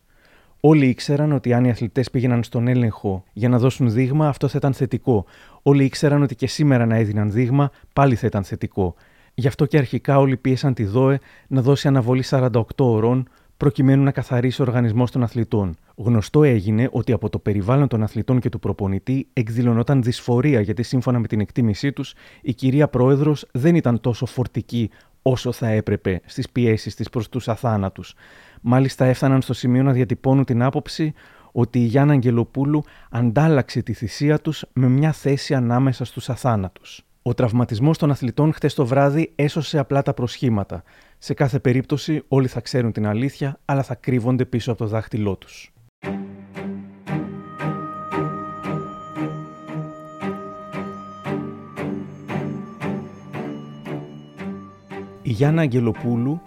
[0.67, 4.57] Όλοι ήξεραν ότι αν οι αθλητές πήγαιναν στον έλεγχο για να δώσουν δείγμα, αυτό θα
[4.57, 5.25] ήταν θετικό.
[5.61, 8.95] Όλοι ήξεραν ότι και σήμερα να έδιναν δείγμα, πάλι θα ήταν θετικό.
[9.33, 14.11] Γι' αυτό και αρχικά όλοι πίεσαν τη ΔΟΕ να δώσει αναβολή 48 ωρών προκειμένου να
[14.11, 15.75] καθαρίσει ο οργανισμός των αθλητών.
[15.95, 21.19] Γνωστό έγινε ότι από το περιβάλλον των αθλητών και του προπονητή εκδηλωνόταν δυσφορία γιατί σύμφωνα
[21.19, 24.89] με την εκτίμησή τους η κυρία Πρόεδρος δεν ήταν τόσο φορτική
[25.21, 28.15] όσο θα έπρεπε στις πιέσεις της προς τους αθάνατους.
[28.67, 31.13] Μάλιστα έφταναν στο σημείο να διατυπώνουν την άποψη
[31.51, 37.05] ότι η Γιάννα Αγγελοπούλου αντάλλαξε τη θυσία τους με μια θέση ανάμεσα στους αθάνατους.
[37.21, 40.83] Ο τραυματισμός των αθλητών χτες το βράδυ έσωσε απλά τα προσχήματα.
[41.17, 45.35] Σε κάθε περίπτωση, όλοι θα ξέρουν την αλήθεια, αλλά θα κρύβονται πίσω από το δάχτυλό
[45.35, 45.73] τους.
[55.21, 56.41] Η Γιάννα Αγγελοπούλου,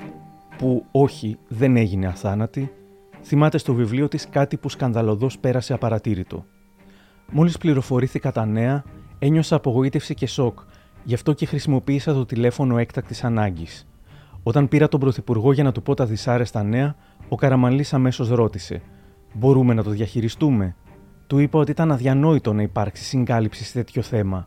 [0.59, 2.73] που όχι δεν έγινε αθάνατη,
[3.23, 6.45] θυμάται στο βιβλίο της κάτι που σκανδαλωδώς πέρασε απαρατήρητο.
[7.31, 8.85] Μόλις πληροφορήθηκα τα νέα,
[9.19, 10.59] ένιωσα απογοήτευση και σοκ,
[11.05, 13.87] γι' αυτό και χρησιμοποίησα το τηλέφωνο έκτακτης ανάγκης.
[14.43, 16.97] Όταν πήρα τον Πρωθυπουργό για να του πω τα δυσάρεστα νέα,
[17.29, 18.83] ο Καραμαλής αμέσως ρώτησε:
[19.35, 20.77] Μπορούμε να το διαχειριστούμε;
[21.27, 24.47] Του είπα ότι ήταν αδιανόητο να υπάρξει συγκάλυψη σε τέτοιο θέμα.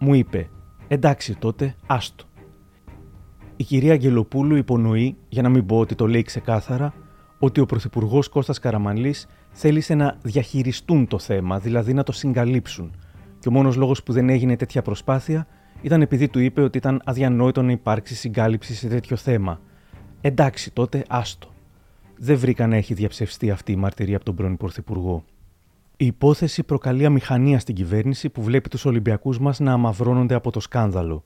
[0.00, 0.50] Μου είπε:
[0.88, 2.24] Εντάξει τότε, άστο.
[3.60, 6.94] Η κυρία Αγγελοπούλου υπονοεί, για να μην πω ότι το λέει ξεκάθαρα,
[7.38, 12.96] ότι ο Πρωθυπουργός Κώστας Καραμαλής θέλησε να διαχειριστούν το θέμα, δηλαδή να το συγκαλύψουν.
[13.38, 15.46] Και ο μόνος λόγος που δεν έγινε τέτοια προσπάθεια
[15.82, 19.60] ήταν επειδή του είπε ότι ήταν αδιανόητο να υπάρξει συγκάλυψη σε τέτοιο θέμα.
[20.20, 21.48] Εντάξει, τότε άστο.
[22.16, 25.24] Δεν βρήκα να έχει διαψευστεί αυτή η μαρτυρία από τον πρώην Πρωθυπουργό.
[25.96, 30.60] Η υπόθεση προκαλεί αμηχανία στην κυβέρνηση που βλέπει τους Ολυμπιακούς μας να αμαυρώνονται από το
[30.60, 31.24] σκάνδαλο.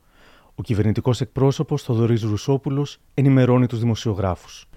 [0.55, 4.69] Ο κυβερνητικός εκπρόσωπος Θοδωρής Ρουσόπουλος ενημερώνει τους δημοσιογράφους.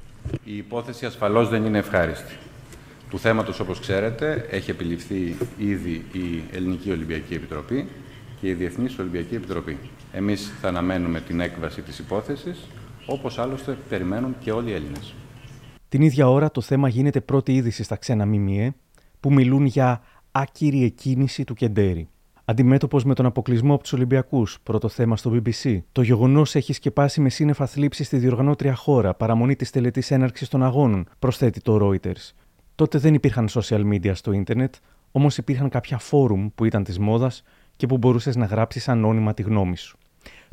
[0.43, 2.33] Η υπόθεση ασφαλώς δεν είναι ευχάριστη.
[3.09, 7.87] Του θέματος, όπως ξέρετε, έχει επιληφθεί ήδη η Ελληνική Ολυμπιακή Επιτροπή
[8.41, 9.77] και η Διεθνής Ολυμπιακή Επιτροπή.
[10.11, 12.67] Εμείς θα αναμένουμε την έκβαση της υπόθεσης,
[13.05, 15.13] όπως άλλωστε περιμένουν και όλοι οι Έλληνες.
[15.89, 18.75] Την ίδια ώρα το θέμα γίνεται πρώτη είδηση στα ξένα ΜΜΕ
[19.19, 22.09] που μιλούν για άκυρη εκκίνηση του Κεντέρι.
[22.49, 25.79] Αντιμέτωπος με τον αποκλεισμό από τους Ολυμπιακούς, πρώτο θέμα στο BBC.
[25.91, 30.63] Το γεγονός έχει σκεπάσει με σύννεφα θλίψη στη διοργανώτρια χώρα, παραμονή της τελετής έναρξης των
[30.63, 32.31] αγώνων, προσθέτει το Reuters.
[32.75, 34.75] Τότε δεν υπήρχαν social media στο ίντερνετ,
[35.11, 37.43] όμως υπήρχαν κάποια φόρουμ που ήταν της μόδας
[37.75, 39.97] και που μπορούσες να γράψεις ανώνυμα τη γνώμη σου.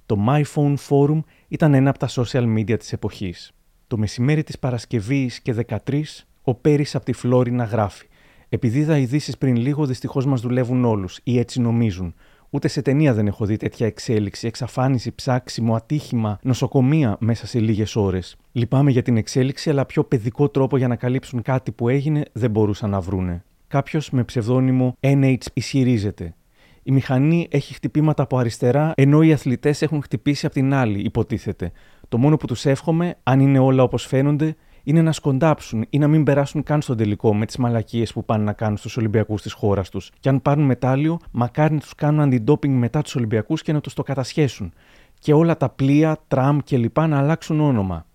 [0.06, 3.52] Το MyPhone Forum ήταν ένα από τα social media της εποχής.
[3.86, 8.06] Το μεσημέρι της Παρασκευής και 13, ο Πέρι από τη Φλόρινα γράφει.
[8.54, 12.14] Επειδή είδα ειδήσεις πριν λίγο, δυστυχώς μας δουλεύουν όλους, ή έτσι νομίζουν.
[12.50, 17.96] Ούτε σε ταινία δεν έχω δει τέτοια εξέλιξη, εξαφάνιση, ψάξιμο, ατύχημα, νοσοκομεία μέσα σε λίγες
[17.96, 18.36] ώρες.
[18.52, 22.50] Λυπάμαι για την εξέλιξη, αλλά πιο παιδικό τρόπο για να καλύψουν κάτι που έγινε δεν
[22.50, 23.44] μπορούσαν να βρούνε.
[23.68, 26.34] Κάποιος με ψευδόνυμο NH ισχυρίζεται.
[26.82, 31.72] Η μηχανή έχει χτυπήματα από αριστερά, ενώ οι αθλητές έχουν χτυπήσει από την άλλη, υποτίθεται.
[32.08, 36.08] Το μόνο που τους εύχομαι, αν είναι όλα όπως φαίνονται, είναι να σκοντάψουν ή να
[36.08, 39.52] μην περάσουν καν στον τελικό με τις μαλακίες που πάνε να κάνουν στους Ολυμπιακούς της
[39.52, 40.10] χώρας τους.
[40.20, 43.94] Και αν πάρουν μετάλλιο, μακάρι να τους κάνουν αντιντόπινγκ μετά τους Ολυμπιακούς και να τους
[43.94, 44.72] το κατασχέσουν.
[45.18, 46.98] Και όλα τα πλοία, τραμ κλπ.
[46.98, 48.06] να αλλάξουν όνομα.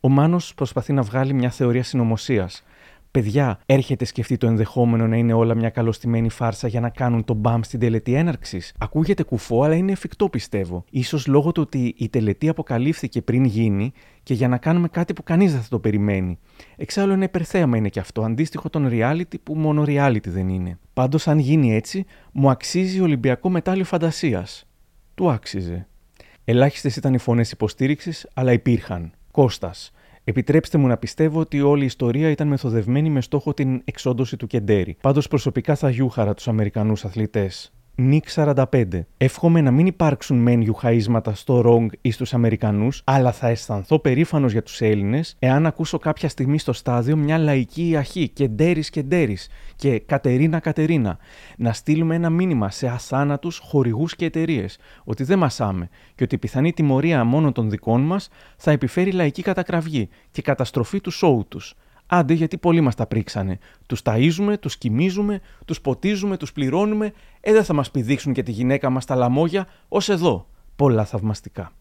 [0.00, 2.64] Ο Μάνος προσπαθεί να βγάλει μια θεωρία συνωμοσίας.
[3.16, 7.36] Παιδιά, έρχεται σκεφτεί το ενδεχόμενο να είναι όλα μια καλωστημένη φάρσα για να κάνουν τον
[7.36, 8.72] μπαμ στην τελετή έναρξης.
[8.78, 10.84] Ακούγεται κουφό, αλλά είναι εφικτό πιστεύω.
[11.04, 15.22] σω λόγω του ότι η τελετή αποκαλύφθηκε πριν γίνει και για να κάνουμε κάτι που
[15.22, 16.38] κανείς δεν θα το περιμένει.
[16.76, 20.78] Εξάλλου ένα υπερθέαμα είναι και αυτό, αντίστοιχο των reality που μόνο reality δεν είναι.
[20.92, 24.66] Πάντως, αν γίνει έτσι, μου αξίζει Ολυμπιακό μετάλλιο φαντασίας.
[25.14, 25.86] Του άξιζε.
[26.44, 29.12] Ελάχιστες ήταν οι φωνές υποστήριξης, αλλά υπήρχαν.
[29.30, 29.92] Κώστας,
[30.28, 34.46] Επιτρέψτε μου να πιστεύω ότι όλη η ιστορία ήταν μεθοδευμένη με στόχο την εξόντωση του
[34.46, 34.96] Κεντέρι.
[35.00, 37.75] Πάντως προσωπικά θα γιούχαρα τους Αμερικανούς αθλητές.
[37.98, 38.64] Νίκ 45.
[39.16, 44.52] Εύχομαι να μην υπάρξουν μεν γιουχαίσματα στο Ρόγκ ή στους Αμερικανούς, αλλά θα αισθανθώ περήφανος
[44.52, 49.02] για τους Έλληνες εάν ακούσω κάποια στιγμή στο στάδιο μια λαϊκή ιαχή και ντέρι και
[49.02, 49.38] ντέρι
[49.76, 51.18] και Κατερίνα Κατερίνα.
[51.56, 56.38] Να στείλουμε ένα μήνυμα σε αθάνατους χορηγούς και εταιρείες ότι δεν μασάμε και ότι η
[56.38, 61.74] πιθανή τιμωρία μόνο των δικών μας θα επιφέρει λαϊκή κατακραυγή και καταστροφή του σόου τους.
[62.06, 63.58] Άντε γιατί πολλοί μας τα πρίξανε.
[63.86, 67.12] Τους ταΐζουμε, τους κοιμίζουμε, τους ποτίζουμε, τους πληρώνουμε.
[67.40, 70.46] Ε, δεν θα μας πηδήξουν και τη γυναίκα μας τα λαμόγια ως εδώ.
[70.76, 71.72] Πολλά θαυμαστικά.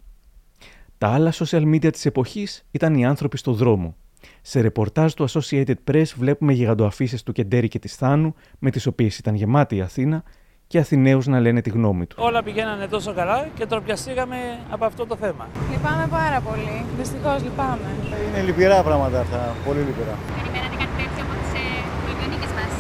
[0.98, 3.96] Τα άλλα social media της εποχής ήταν οι άνθρωποι στο δρόμο.
[4.42, 9.18] Σε ρεπορτάζ του Associated Press βλέπουμε γιγαντοαφίσεις του Κεντέρη και της Θάνου, με τις οποίες
[9.18, 10.24] ήταν γεμάτη η Αθήνα,
[10.68, 12.24] και Αθηναίους να λένε τη γνώμη τους.
[12.24, 14.36] Όλα πηγαίνανε τόσο καλά και τροπιαστήκαμε
[14.70, 15.48] από αυτό το θέμα.
[15.72, 16.86] Λυπάμαι πάρα πολύ.
[16.98, 17.90] Δυστυχώς λυπάμαι.
[18.30, 19.56] Είναι λυπηρά πράγματα αυτά.
[19.66, 20.16] Πολύ λυπηρά.
[20.36, 21.52] Περιμένατε κάτι τέτοιο από τις
[22.06, 22.72] Ολυμπιονίκε μας;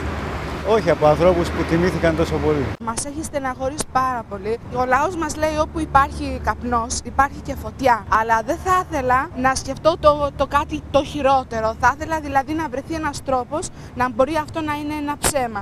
[0.75, 2.65] Όχι από ανθρώπους που τιμήθηκαν τόσο πολύ.
[2.83, 4.57] Μας έχει στεναχωρήσει πάρα πολύ.
[4.75, 8.05] Ο λαός μας λέει όπου υπάρχει καπνός, υπάρχει και φωτιά.
[8.19, 11.75] Αλλά δεν θα ήθελα να σκεφτώ το, το κάτι το χειρότερο.
[11.79, 15.61] Θα ήθελα δηλαδή να βρεθεί ένας τρόπος να μπορεί αυτό να είναι ένα ψέμα.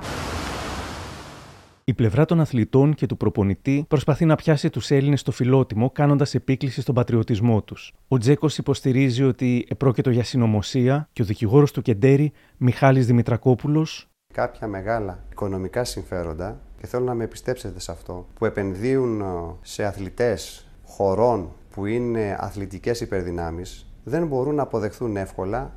[1.85, 6.35] Η πλευρά των αθλητών και του προπονητή προσπαθεί να πιάσει τους Έλληνες στο φιλότιμο, κάνοντας
[6.35, 7.93] επίκληση στον πατριωτισμό τους.
[8.07, 14.07] Ο Τζέκος υποστηρίζει ότι επρόκειτο για συνωμοσία και ο δικηγόρος του Κεντέρι, Μιχάλης Δημητρακόπουλος.
[14.33, 19.25] Κάποια μεγάλα οικονομικά συμφέροντα και θέλω να με πιστέψετε σε αυτό, που επενδύουν ε,
[19.61, 25.71] σε αθλητές χωρών που είναι αθλητικές υπερδυνάμεις, δεν μπορούν να αποδεχθούν εύκολα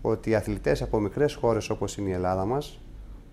[0.00, 2.80] ότι οι αθλητές από μικρές χώρες όπως είναι η Ελλάδα μας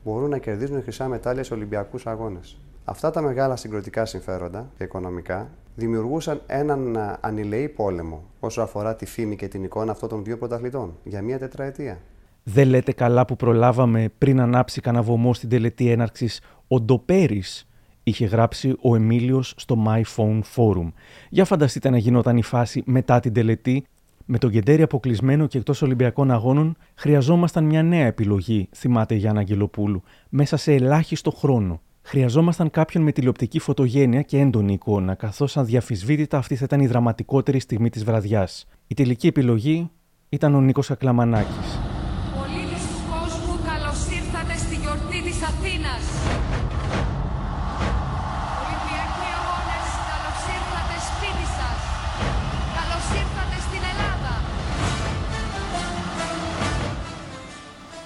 [0.03, 2.57] μπορούν να κερδίζουν χρυσά μετάλλια σε Ολυμπιακούς αγώνες.
[2.85, 9.35] Αυτά τα μεγάλα συγκροτικά συμφέροντα και οικονομικά δημιουργούσαν έναν ανηλεή πόλεμο όσο αφορά τη φήμη
[9.35, 11.99] και την εικόνα αυτών των δύο πρωταθλητών για μία τετραετία.
[12.43, 17.67] Δεν λέτε καλά που προλάβαμε πριν ανάψει κανένα βωμό στην τελετή έναρξης ο Ντοπέρης,
[18.03, 20.91] είχε γράψει ο Εμίλιος στο My Phone Forum.
[21.29, 23.85] Για φανταστείτε να γινόταν η φάση μετά την τελετή.
[24.25, 29.39] Με τον Κεντέρι αποκλεισμένο και εκτός Ολυμπιακών Αγώνων, χρειαζόμασταν μια νέα επιλογή, θυμάται η Γιάννα
[29.39, 31.81] Αγγελοπούλου, μέσα σε ελάχιστο χρόνο.
[32.01, 37.59] Χρειαζόμασταν κάποιον με τηλεοπτική φωτογένεια και έντονη εικόνα, καθώς αδιαφυσβήτητα αυτή θα ήταν η δραματικότερη
[37.59, 38.67] στιγμή της βραδιάς.
[38.87, 39.89] Η τελική επιλογή
[40.29, 41.92] ήταν ο Νίκος Ακλαμανάκης.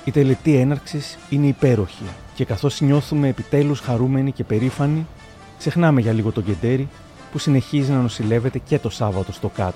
[0.07, 2.03] Η τελετή έναρξης είναι υπέροχη
[2.35, 5.05] και καθώς νιώθουμε επιτέλους χαρούμενοι και περήφανοι,
[5.57, 6.87] ξεχνάμε για λίγο τον Κεντέρι
[7.31, 9.73] που συνεχίζει να νοσηλεύεται και το Σάββατο στο ΚΑΤ.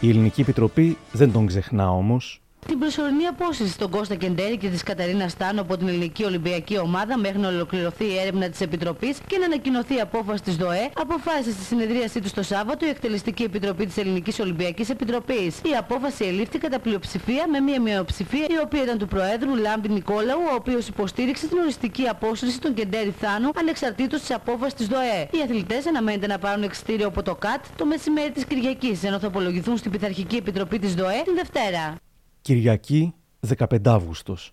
[0.00, 4.82] Η Ελληνική Επιτροπή δεν τον ξεχνά όμως Την προσωρινή απόσυρση στον Κώστα Κεντέρη και της
[4.82, 9.38] Καταρίνα Στάνο από την Ελληνική Ολυμπιακή Ομάδα μέχρι να ολοκληρωθεί η έρευνα της Επιτροπής και
[9.38, 13.86] να ανακοινωθεί η απόφαση της ΔΟΕ, αποφάσισε στη συνεδρίασή του το Σάββατο η Εκτελεστική Επιτροπή
[13.86, 15.56] της Ελληνικής Ολυμπιακής Επιτροπής.
[15.56, 20.40] Η απόφαση ελήφθη κατά πλειοψηφία με μία μειοψηφία η οποία ήταν του Προέδρου Λάμπη Νικόλαου,
[20.52, 25.28] ο οποίος υποστήριξε την οριστική απόσυρση των Κεντέρη Θάνου ανεξαρτήτως της απόφασης της ΔΟΕ.
[25.30, 29.26] Οι αθλητές αναμένεται να πάρουν εξητήριο από το ΚΑΤ το μεσημέρι της Κυριακής, ενώ θα
[29.26, 31.96] απολογηθούν στην Πειθαρχική Επιτροπή της ΔΟΕ την Δευτέρα.
[32.42, 33.14] Κυριακή
[33.56, 34.52] 15 Αύγουστος.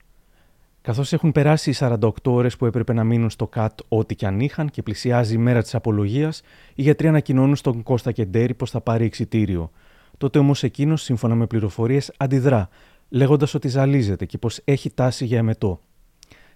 [0.82, 4.40] Καθώς έχουν περάσει οι 48 ώρες που έπρεπε να μείνουν στο ΚΑΤ ό,τι και αν
[4.40, 6.42] είχαν και πλησιάζει η μέρα της απολογίας,
[6.76, 9.72] οι γιατροί ανακοινώνουν στον Κώστα Κεντέρη πως θα πάρει εξητήριο.
[10.18, 12.70] Τότε όμως εκείνος, σύμφωνα με πληροφορίες, αντιδρά,
[13.10, 15.80] λέγοντας ότι ζαλίζεται και πως έχει τάση για εμετό.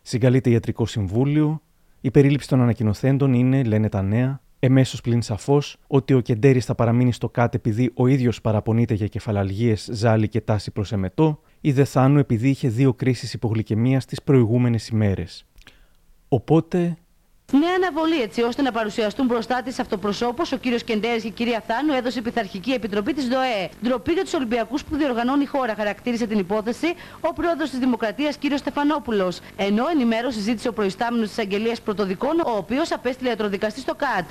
[0.02, 1.62] Συγκαλείται ιατρικό συμβούλιο.
[2.02, 6.76] Η περίληψη των ανακοινοθέντων είναι, λένε τα νέα, εμέσως πλην σαφώς ότι ο Κεντέρης θα
[6.76, 11.72] παραμείνει στο ΚΑΤ επειδή ο ίδιος παραπονείται για κεφαλαλγίε, ζάλι και τάση προς εμετό, ή
[11.72, 15.46] Δεθάνου επειδή είχε δύο κρίσεις υπογλυκαιμίας τις προηγούμενες ημέρες.
[16.28, 16.98] Οπότε
[17.60, 21.64] Νέα αναβολή έτσι ώστε να παρουσιαστούν μπροστά της αυτοπροσώπως ο κύριος Κεντέρης και η κυρία
[21.68, 23.70] Θάνου έδωσε η Πειθαρχική Επιτροπή της ΔΟΕ.
[23.84, 28.38] Ντροπή για τους Ολυμπιακούς που διοργανώνει η χώρα, χαρακτήρισε την υπόθεση ο πρόεδρος της Δημοκρατίας
[28.38, 29.40] κύριος Στεφανόπουλος.
[29.56, 34.30] Ενώ ενημέρωση ζήτησε ο προϊστάμενος της Αγγελίας Πρωτοδικών, ο οποίος απέστειλε ιατροδικαστή στο ΚΑΤ.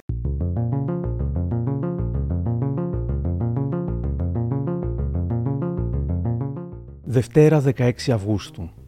[7.05, 8.82] Δευτέρα 16 Αυγούστου.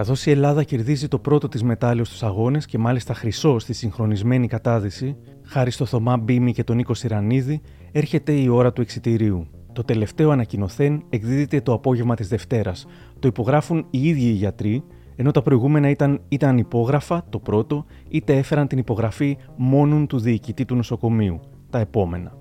[0.00, 4.46] Καθώς η Ελλάδα κερδίζει το πρώτο της μετάλλιο στους αγώνες και μάλιστα χρυσό στη συγχρονισμένη
[4.46, 7.60] κατάδυση, χάρη στο Θωμά Μπίμη και τον Νίκο Σιρανίδη,
[7.92, 9.46] έρχεται η ώρα του εξιτηρίου.
[9.72, 12.86] Το τελευταίο ανακοινωθέν εκδίδεται το απόγευμα της Δευτέρας.
[13.18, 14.84] Το υπογράφουν οι ίδιοι οι γιατροί,
[15.16, 20.64] ενώ τα προηγούμενα ήταν είτε ανυπόγραφα, το πρώτο, είτε έφεραν την υπογραφή μόνον του διοικητή
[20.64, 22.38] του νοσοκομείου, τα επόμενα.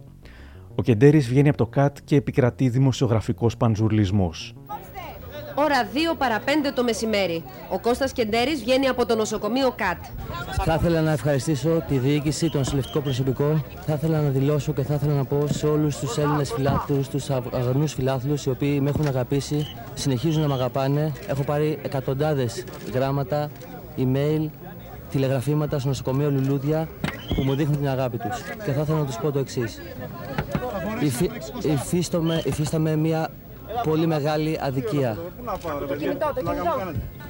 [0.76, 4.56] Ο Κεντέρης βγαίνει από το ΚΑΤ και επικρατεί δημοσιογραφικός πανζουρλισμός.
[5.63, 7.43] Ώρα 2 παρα 5 το μεσημέρι.
[7.69, 10.04] Ο Κώστας Κεντέρης βγαίνει από το νοσοκομείο ΚΑΤ.
[10.63, 13.63] Θα ήθελα να ευχαριστήσω τη διοίκηση, τον συλλευτικό προσωπικό.
[13.86, 17.30] Θα ήθελα να δηλώσω και θα ήθελα να πω σε όλους τους Έλληνες φιλάθλους, τους
[17.30, 21.12] αγωνούς φιλάθλους, οι οποίοι με έχουν αγαπήσει, συνεχίζουν να με αγαπάνε.
[21.28, 23.50] Έχω πάρει εκατοντάδες γράμματα,
[23.98, 24.50] email,
[25.12, 26.88] τηλεγραφήματα στο νοσοκομείο Λουλούδια
[27.36, 28.41] που μου δείχνουν την αγάπη τους.
[28.65, 29.82] Και θα ήθελα να τους πω το εξής.
[31.00, 31.30] Υφι...
[31.63, 33.30] Υφίστομαι, υφίσταμε μια
[33.84, 35.17] πολύ μεγάλη αδικία.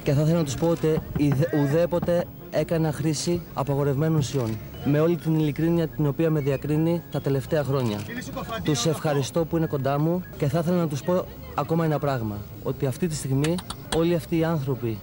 [0.03, 4.57] Και θα ήθελα να τους πω ότι ιδε- ουδέποτε έκανα χρήση απαγορευμένων ουσιών.
[4.85, 7.97] Με όλη την ειλικρίνεια την οποία με διακρίνει τα τελευταία χρόνια.
[8.63, 11.25] Τους ευχαριστώ που είναι κοντά μου και θα ήθελα να τους πω
[11.55, 12.35] ακόμα ένα πράγμα.
[12.63, 13.55] Ότι αυτή τη στιγμή
[13.97, 14.97] όλοι αυτοί οι άνθρωποι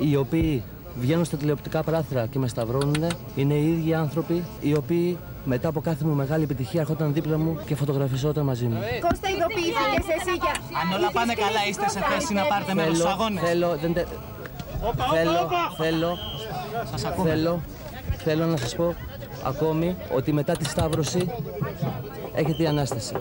[0.00, 0.62] οι οποίοι
[1.00, 5.80] βγαίνουν στα τηλεοπτικά παράθυρα και με σταυρώνουν είναι οι ίδιοι άνθρωποι οι οποίοι μετά από
[5.80, 8.78] κάθε μου μεγάλη επιτυχία έρχονταν δίπλα μου και φωτογραφιζόταν μαζί μου.
[9.00, 10.54] Κώστα, ειδοποιήθηκες εσύ για...
[10.82, 13.92] Αν όλα πάνε καλά, είστε σε θέση να πάρετε μέρος στους Θέλω, αγώνες; θέλω, δεν
[13.92, 14.06] τε-
[15.12, 16.18] θέλω, θέλω,
[17.24, 17.60] θέλω,
[18.16, 18.94] θέλω να σας πω
[19.44, 21.30] ακόμη ότι μετά τη Σταύρωση
[22.34, 23.14] έχετε η Ανάσταση.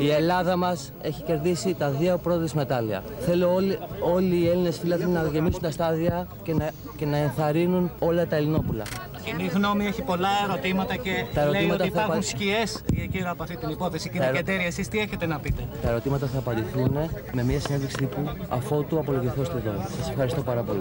[0.00, 3.02] Η Ελλάδα μας έχει κερδίσει τα δύο πρώτα της μετάλλια.
[3.18, 3.78] Θέλω όλοι,
[4.14, 8.36] όλοι οι Έλληνες φίλαθλοι να γεμίσουν τα στάδια και να, και να ενθαρρύνουν όλα τα
[8.36, 8.82] Ελληνόπουλα.
[9.26, 12.82] Η κοινή γνώμη έχει πολλά ερωτήματα και Τα λέει ερωτήματα ότι θα υπάρχουν απα- σκιές
[13.10, 14.06] γύρω από αυτή την υπόθεση.
[14.08, 16.96] Κύριε Τα ερω- Κεντέρη, εσείς τι έχετε να πείτε; Τα ερωτήματα θα απαντηθούν
[17.32, 19.96] με μια συνέντευξη τύπου αφότου απολογηθώ στη δόση.
[19.98, 20.80] Σας ευχαριστώ πάρα πολύ.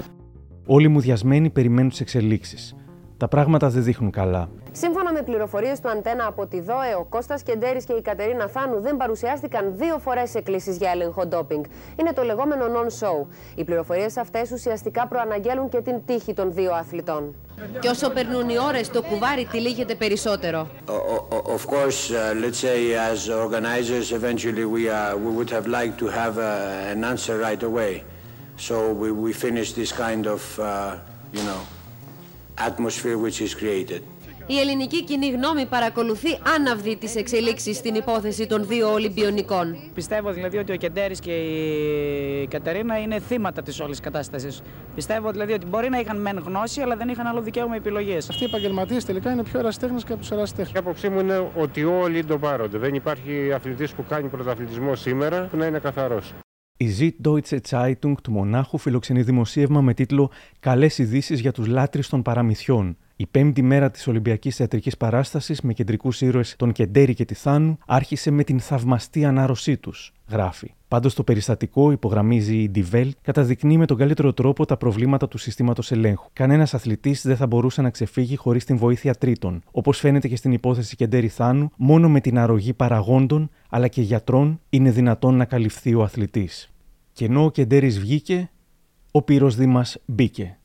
[0.66, 2.76] Όλοι μουδιασμένοι περιμένουν τις εξελίξεις.
[3.18, 4.50] Τα πράγματα δεν δείχνουν καλά.
[4.78, 8.82] Σύμφωνα με πληροφορίες του Αντένα από τη ΔΟΕ, ο Κώστας Κεντέρης και η Κατερίνα Θάνου
[8.82, 11.64] δεν παρουσιάστηκαν δύο φορές σε κλήσει για έλεγχο ντόπινγκ.
[12.00, 13.26] Είναι το λεγόμενο non-show.
[13.56, 17.36] Οι πληροφορίες αυτές ουσιαστικά προαναγγέλουν και την τύχη των δύο αθλητών.
[17.80, 20.68] Και όσο περνούν οι ώρες, το κουβάρι τυλίγεται περισσότερο.
[21.58, 26.08] Of course, uh, let's say as organizers, eventually we, uh, we would have liked to
[26.08, 28.04] have uh, an answer right away.
[28.68, 30.66] So we, we finish this kind of, uh,
[31.38, 31.62] you know,
[32.58, 34.02] atmosphere which is created.
[34.48, 39.76] Η ελληνική κοινή γνώμη παρακολουθεί άναυδη τις εξελίξεις στην υπόθεση των δύο Ολυμπιονικών.
[39.94, 44.62] Πιστεύω δηλαδή ότι ο Κεντέρης και η Κατερίνα είναι θύματα της όλης κατάστασης.
[44.96, 48.30] Πιστεύω δηλαδή ότι μπορεί να είχαν μεν γνώση, αλλά δεν είχαν άλλο δικαίωμα επιλογές.
[48.30, 50.76] Αυτοί οι επαγγελματίες τελικά είναι πιο εραστέχνες και από τους εραστέχνες.
[50.76, 52.78] Η άποψή μου είναι ότι όλοι ντοπάρονται.
[52.78, 56.34] Δεν υπάρχει αθλητής που κάνει πρωταθλητισμό σήμερα που να είναι καθαρός.
[56.78, 62.22] Η Süddeutsche Zeitung του Μονάχου φιλοξενεί δημοσίευμα με τίτλο Καλές ειδήσεις για τους λάτρε των
[62.22, 62.98] παραμυθιών.
[63.18, 67.78] Η πέμπτη μέρα της Ολυμπιακής Θεατρικής Παράστασης με κεντρικούς ήρωες τον Κεντέρη και τη Θάνου
[67.86, 70.74] άρχισε με την θαυμαστή ανάρρωσή τους, γράφει.
[70.88, 75.38] Πάντως το περιστατικό, υπογραμμίζει η Die Welt, καταδεικνύει με τον καλύτερο τρόπο τα προβλήματα του
[75.38, 76.30] συστήματος ελέγχου.
[76.34, 79.64] Κανένας αθλητής δεν θα μπορούσε να ξεφύγει χωρίς την βοήθεια τρίτων.
[79.72, 84.60] Όπως φαίνεται και στην υπόθεση Κεντέρη Θάνου, μόνο με την αρρωγή παραγόντων αλλά και γιατρών
[84.70, 86.74] είναι δυνατόν να καλυφθεί ο αθλητής.
[87.12, 88.50] Και ενώ ο Κεντέρης βγήκε,
[89.12, 90.58] ο Πύρος Δήμας μπήκε.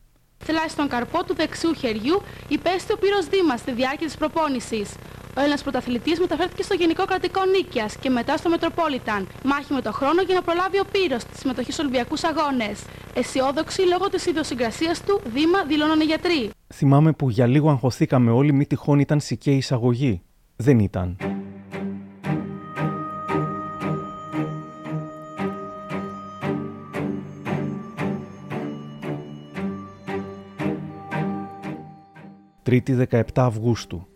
[0.47, 4.95] Τουλάχιστον καρπό του δεξιού χεριού υπέστη ο Πύρος Δήμας στη διάρκεια της προπόνησης.
[5.37, 9.29] Ο Έλληνας πρωταθλητής μεταφέρθηκε στο Γενικό Κρατικό Νίκιας και μετά στο Μετροπόλιταν.
[9.45, 12.83] Μάχη με το χρόνο για να προλάβει ο Πύρος της συμμετοχής στους Ολυμπιακούς Αγώνες.
[13.15, 16.51] Αισιόδοξοι λόγω της ιδιοσυγκρασίας του, Δήμα δηλώνουν οι γιατροί.
[16.75, 20.23] Θυμάμαι που για λίγο αγχωθήκαμε όλοι μη τυχόν ήταν σικέ εισαγωγή.
[20.57, 21.17] Δεν ήταν.
[32.71, 34.07] Τρίτη 17 Αυγούστου.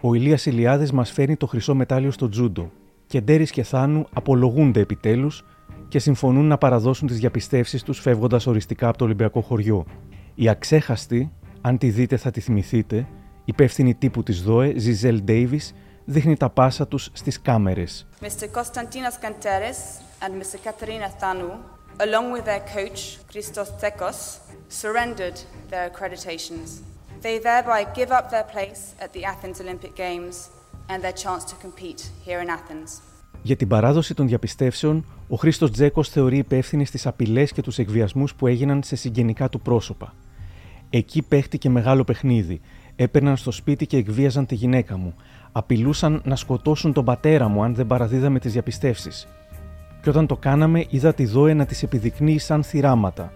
[0.00, 2.70] Ο Ηλίας Ηλιάδης μας φέρνει το χρυσό μετάλλιο στο τζούντο.
[3.06, 5.44] Και Ντέρης και Θάνου απολογούνται επιτέλους
[5.88, 9.84] και συμφωνούν να παραδώσουν τις διαπιστεύσεις τους φεύγοντας οριστικά από το Ολυμπιακό χωριό.
[10.34, 13.06] Η αξέχαστη, αν τη δείτε θα τη θυμηθείτε,
[13.44, 15.74] υπεύθυνη τύπου της ΔΟΕ, Ζιζέλ Ντέιβις,
[16.04, 18.08] δείχνει τα πάσα τους στις κάμερες.
[18.20, 18.26] Mr.
[18.26, 19.78] Konstantinos Kanteris
[20.20, 20.58] and Mr.
[20.64, 21.50] Katerina Thanu,
[21.96, 23.00] along with their coach,
[23.32, 24.18] Christos Tsekos,
[24.80, 25.38] surrendered
[25.70, 26.90] their accreditations.
[27.22, 30.34] They thereby give up their place at the Athens Olympic Games
[30.90, 33.02] and their chance to compete here in Athens.
[33.42, 38.34] Για την παράδοση των διαπιστεύσεων, ο Χρήστος Τζέκος θεωρεί υπεύθυνη στις απειλές και τους εκβιασμούς
[38.34, 40.14] που έγιναν σε συγγενικά του πρόσωπα.
[40.90, 42.60] Εκεί παίχτηκε μεγάλο παιχνίδι.
[42.96, 45.14] Έπαιρναν στο σπίτι και εκβίαζαν τη γυναίκα μου.
[45.52, 49.26] Απειλούσαν να σκοτώσουν τον πατέρα μου αν δεν παραδίδαμε τις διαπιστεύσεις.
[50.02, 53.32] Και όταν το κάναμε, είδα τη Δόε να τι επιδεικνύει σαν θυράματα.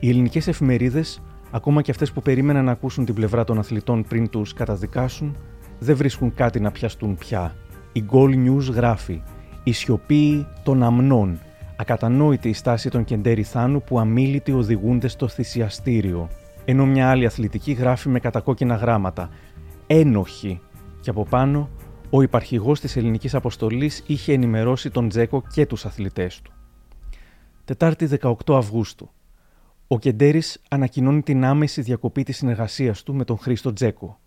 [0.00, 1.20] Οι ελληνικές εφημερίδες,
[1.50, 5.36] ακόμα και αυτές που περίμεναν να ακούσουν την πλευρά των αθλητών πριν τους καταδικάσουν,
[5.78, 7.54] δεν βρίσκουν κάτι να πιαστούν πια.
[7.92, 9.22] Η Goal News γράφει
[9.64, 11.40] η σιωπή των αμνών.
[11.76, 16.28] Ακατανόητη η στάση των Κεντέρι Θάνου που αμήλυτοι οδηγούνται στο θυσιαστήριο.
[16.64, 19.30] Ενώ μια άλλη αθλητική γράφει με κατακόκκινα γράμματα.
[19.86, 20.60] Ένοχη.
[21.00, 21.70] Και από πάνω,
[22.10, 26.52] ο υπαρχηγός της ελληνικής αποστολής είχε ενημερώσει τον Τζέκο και τους αθλητές του.
[27.64, 29.10] Τετάρτη 18 Αυγούστου.
[29.90, 34.20] Ο Κεντέρης ανακοινώνει την άμεση διακοπή της συνεργασίας του με τον Χρήστο Τζέκο.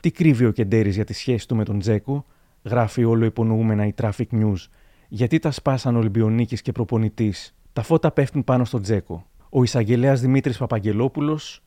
[0.00, 2.24] Τι κρύβει ο Κεντέρης για τη σχέση του με τον Τζέκο,
[2.64, 4.66] γράφει όλο υπονοούμενα η Traffic News.
[5.08, 7.54] Γιατί τα σπάσαν Ολυμπιονίκης και προπονητής.
[7.72, 9.26] Τα φώτα πέφτουν πάνω στον Τζέκο.
[9.48, 11.62] Ο εισαγγελέας Δημήτρης Παπαγγελόπουλος,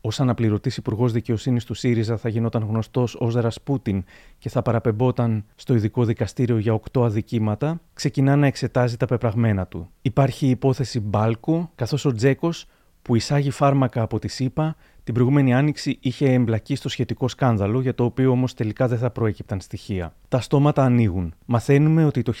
[0.00, 4.04] ως αναπληρωτής υπουργός δικαιοσύνης του ΣΥΡΙΖΑ, θα γινόταν γνωστός ως Ρασπούτιν
[4.38, 9.90] και θα παραπεμπόταν στο ειδικό δικαστήριο για οκτώ αδικήματα, ξεκινά να εξετάζει τα πεπραγμένα του.
[10.02, 12.66] Υπάρχει η υπόθεση Μπάλκο, καθώς ο Τζέκος,
[13.10, 17.94] που εισάγει φάρμακα από τη ΣΥΠΑ, την προηγούμενη άνοιξη είχε εμπλακεί στο σχετικό σκάνδαλο, για
[17.94, 20.14] το οποίο όμως τελικά δεν θα προέκυπταν στοιχεία.
[20.28, 21.34] Τα στόματα ανοίγουν.
[21.46, 22.32] Μαθαίνουμε ότι το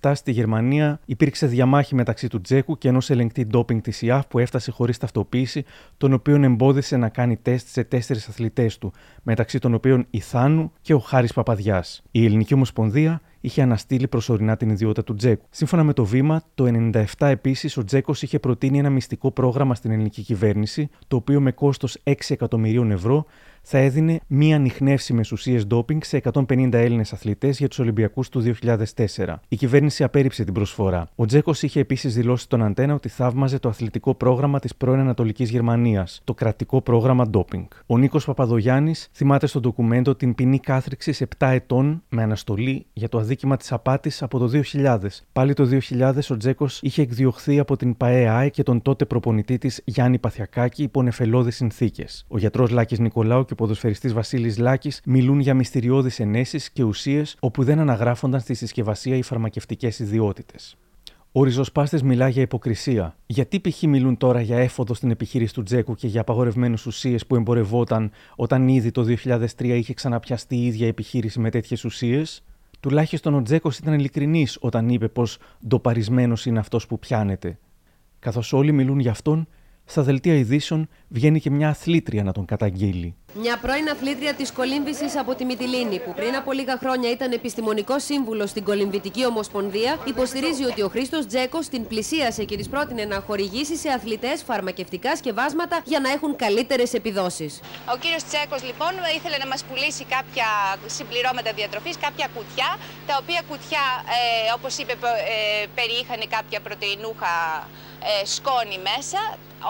[0.00, 4.38] 1997 στη Γερμανία υπήρξε διαμάχη μεταξύ του Τζέκου και ενός ελεγκτή ντόπινγκ της ΙΑΦ που
[4.38, 5.64] έφτασε χωρίς ταυτοποίηση,
[5.96, 10.72] τον οποίον εμπόδισε να κάνει τεστ σε τέσσερις αθλητές του, μεταξύ των οποίων η Θάνου
[10.80, 12.02] και ο Χάρης Παπαδιάς.
[12.10, 15.46] Η Ελληνική Ομοσπονδία είχε αναστείλει προσωρινά την ιδιότητα του Τζέκου.
[15.50, 19.90] Σύμφωνα με το βήμα, το 1997 επίσης ο Τζέκος είχε προτείνει ένα μυστικό πρόγραμμα στην
[19.90, 23.26] ελληνική κυβέρνηση, το οποίο με κόστος 6 εκατομμυρίων ευρώ
[23.62, 29.34] θα έδινε μη ανοιχνεύσιμες ουσίες ντόπινγκ σε 150 Έλληνες αθλητές για τους Ολυμπιακούς του 2004.
[29.48, 31.08] Η κυβέρνηση απέρριψε την προσφορά.
[31.14, 35.50] Ο Τζέκος είχε επίσης δηλώσει στον Αντένα ότι θαύμαζε το αθλητικό πρόγραμμα της πρώην Ανατολικής
[35.50, 37.66] Γερμανίας, το κρατικό πρόγραμμα ντόπινγκ.
[37.86, 43.18] Ο Νίκος Παπαδογιάννης θυμάται στο ντοκουμέντο την ποινή κάθριξη 7 ετών με αναστολή για το
[43.18, 44.98] αδίκημα της απάτης από το 2000.
[45.32, 49.80] Πάλι το 2000 ο Τζέκος είχε εκδιωχθεί από την ΠαΕΑΕ και τον τότε προπονητή της
[49.84, 52.24] Γιάννη Παθιακάκη υπό νεφελώδεις συνθήκες.
[52.28, 57.36] Ο γιατρός Λάκης Νικολάου και ο ποδοσφαιριστής Βασίλης Λάκης μιλούν για μυστηριώδεις ενέσεις και ουσίες
[57.40, 60.76] όπου δεν αναγράφονταν στη συσκευασία οι φαρμακευτικές ιδιότητες.
[61.32, 63.16] Ο ριζοσπάστης μιλά για υποκρισία.
[63.26, 63.82] Γιατί π.χ.
[63.82, 68.68] μιλούν τώρα για έφοδο στην επιχείρηση του Τζέκου και για απαγορευμένες ουσίες που εμπορευόταν όταν
[68.68, 72.44] ήδη το 2003 είχε ξαναπιαστεί η ίδια επιχείρηση με τέτοιες ουσίες;
[72.80, 77.58] Τουλάχιστον ο Τζέκος ήταν ειλικρινής όταν είπε πως ντοπαρισμένος είναι αυτός που πιάνεται.
[78.18, 79.48] Καθώς όλοι μιλούν για αυτόν,
[79.84, 83.16] στα δελτία ειδήσεων βγαίνει και μια αθλήτρια να τον καταγγείλει.
[83.34, 88.04] Μια πρώην αθλήτρια της κολύμβησης από τη Μυτιλίνη, που πριν από λίγα χρόνια ήταν επιστημονικός
[88.04, 93.20] σύμβουλος στην Κολυμβητική Ομοσπονδία, υποστηρίζει ότι ο Χρήστος Τζέκος την πλησίασε και της πρότεινε να
[93.26, 97.60] χορηγήσει σε αθλητές φαρμακευτικά σκευάσματα για να έχουν καλύτερες επιδόσεις.
[97.94, 100.48] Ο κύριος Τζέκος λοιπόν ήθελε να μας πουλήσει κάποια
[100.86, 102.70] συμπληρώματα διατροφής, κάποια κουτιά,
[103.06, 107.32] τα οποία κουτιά, ε, όπως είπε, ε, περιείχαν κάποια πρωτεϊνούχα
[108.10, 109.20] ε, σκόνη μέσα.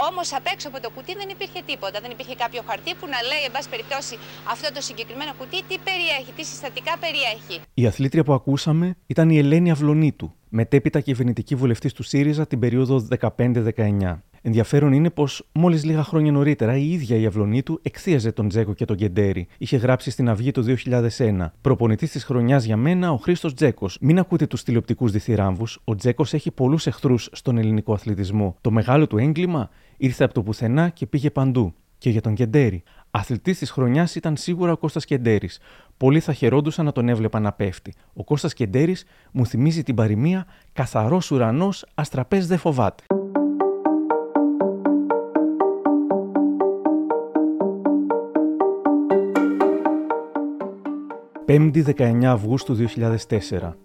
[0.09, 2.01] Όμως απ' έξω από το κουτί δεν υπήρχε τίποτα.
[2.01, 4.19] Δεν υπήρχε κάποιο χαρτί που να λέει, εν πάση περιπτώσει,
[4.53, 7.57] αυτό το συγκεκριμένο κουτί τι περιέχει, τι συστατικά περιέχει.
[7.75, 13.07] Η αθλήτρια που ακούσαμε ήταν η Ελένη Αυλονίτου, μετέπειτα κυβερνητική βουλευτής του ΣΥΡΙΖΑ την περίοδο
[13.37, 14.19] 15-19.
[14.43, 18.75] Ενδιαφέρον είναι πως μόλις λίγα χρόνια νωρίτερα η ίδια η αυλωνή του εκθίαζε τον Τζέκο
[18.75, 19.47] και τον Κεντέρι.
[19.59, 20.65] Είχε γράψει στην Αυγή το
[21.19, 21.51] 2001.
[21.61, 23.99] Προπονητής της χρονιάς για μένα ο Χρήστος Τζέκος.
[24.01, 25.81] Μην ακούτε τους τηλεοπτικούς διθυράμβους.
[25.85, 28.57] Ο Τζέκος έχει πολλούς εχθρούς στον ελληνικό αθλητισμό.
[28.61, 31.75] Το μεγάλο του έγκλημα ήρθε από το πουθενά και πήγε παντού.
[31.99, 32.83] Και για τον Κεντέρι.
[33.15, 35.61] Αθλητής της χρονιάς ήταν σίγουρα ο Κώστας Κεντέρης.
[35.97, 37.95] Πολλοί θα χαιρόντουσαν να τον έβλεπαν να πέφτει.
[38.15, 43.05] Ο Κώστας Κεντέρης μου θυμίζει την παροιμία Καθαρός ουρανός, αστραπές δεν φοβάται.
[51.47, 53.77] 5η 19 Αυγούστου 2004.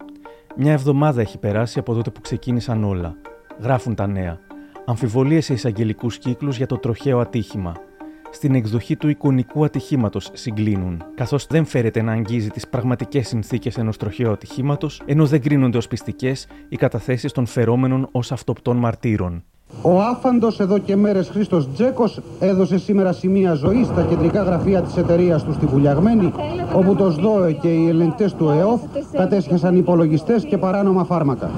[0.56, 3.16] Μια εβδομάδα έχει περάσει από τότε που ξεκίνησαν όλα.
[3.60, 4.40] Γράφουν τα νέα.
[4.86, 7.87] Αμφιβολίες σε εισαγγελικούς κύκλους για το τροχαίο ατύχημα.
[8.32, 13.98] Στην εκδοχή του εικονικού ατυχήματος συγκλίνουν, καθώς δεν φέρεται να αγγίζει τις πραγματικές συνθήκες ενός
[13.98, 19.44] τροχαίου ατυχήματος, ενώ δεν κρίνονται ως πιστικές οι καταθέσεις των φερόμενων ως αυτοπτών μαρτύρων.
[19.82, 24.98] Ο άφαντος εδώ και μέρες Χρήστος Τζέκος έδωσε σήμερα σημεία ζωής στα κεντρικά γραφεία της
[24.98, 26.32] εταιρείας του στη Βουλιαγμένη,
[26.74, 31.52] όπου το ΣΔΟΕ και οι ελεγκτές του ΕΟΦ κατέσχεσαν υπολογιστές και παράνομα φάρμακα.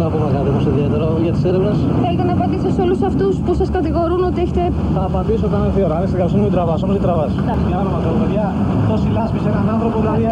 [0.00, 1.76] Δεν έχουμε να πούμε κάτι όμως ιδιαίτερο για τις έρευνες.
[2.04, 4.62] Θέλετε να απαντήσετε σε όλους αυτούς που σας κατηγορούν ότι έχετε...
[4.96, 5.96] Θα απαντήσω όταν έρθει η ώρα.
[5.98, 7.32] Αν είστε καλοσύνη μην τραβάς, όμως δεν τραβάς.
[7.68, 8.46] Για να μας παιδιά,
[8.90, 10.22] τόση λάσπη σε έναν άνθρωπο, δηλαδή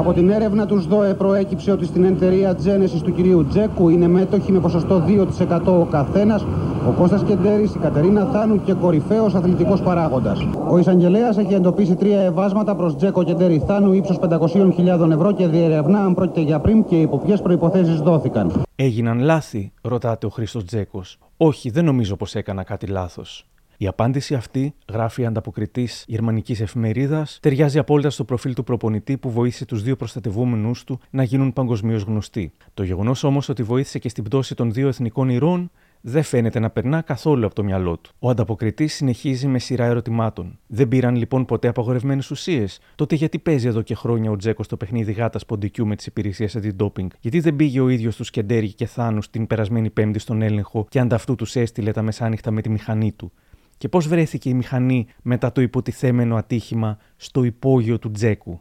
[0.00, 4.52] Από την έρευνα τους ΣΔΟΕ προέκυψε ότι στην εταιρεία Genesis του κυρίου Τζέκου είναι μέτοχοι
[4.52, 6.44] με ποσοστό 2% ο καθένας
[6.88, 10.46] ο Κώστας Κεντέρης, η Κατερίνα Θάνου και κορυφαίος αθλητικός παράγοντας.
[10.68, 16.04] Ο εισαγγελέας έχει εντοπίσει τρία ευάσματα προς Τζέκο Κεντέρη Θάνου ύψος 500.000 ευρώ και διερευνά
[16.04, 18.62] αν πρόκειται για πριμ και υπό ποιες προϋποθέσεις δόθηκαν.
[18.76, 21.18] Έγιναν λάθη, ρωτάτε ο Χρήστος Τζέκος.
[21.36, 23.46] Όχι, δεν νομίζω πως έκανα κάτι λάθος.
[23.76, 29.64] Η απάντηση αυτή, γράφει ανταποκριτής γερμανικής εφημερίδας, ταιριάζει απόλυτα στο προφίλ του προπονητή που βοήθησε
[29.64, 32.52] τους δύο προστατευόμενους του να γίνουν παγκοσμίως γνωστοί.
[32.74, 35.70] Το γεγονός όμως ότι βοήθησε και στην πτώση των δύο εθνικών ηρών
[36.04, 38.10] δεν φαίνεται να περνά καθόλου από το μυαλό του.
[38.18, 40.58] Ο ανταποκριτής συνεχίζει με σειρά ερωτημάτων.
[40.66, 44.76] Δεν πήραν λοιπόν ποτέ απαγορευμένες ουσίες; Τότε γιατί παίζει εδώ και χρόνια ο Τζέκος στο
[44.76, 47.10] παιχνίδι γάτας ποντικού με τις υπηρεσίες αντιντόπινγκ.
[47.20, 50.98] Γιατί δεν πήγε ο ίδιος τους Σκεντέρι και Θάνους την περασμένη Πέμπτη στον έλεγχο και
[50.98, 53.32] ανταυτού τους έστειλε τα μεσάνυχτα με τη μηχανή του;
[53.76, 58.60] Και πώς βρέθηκε η μηχανή μετά το υποτιθέμενο ατύχημα στο υπόγειο του Τζέκου;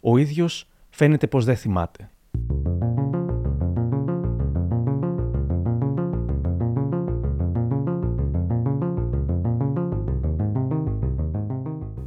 [0.00, 2.10] Ο ίδιος φαίνεται πως δεν θυμάται.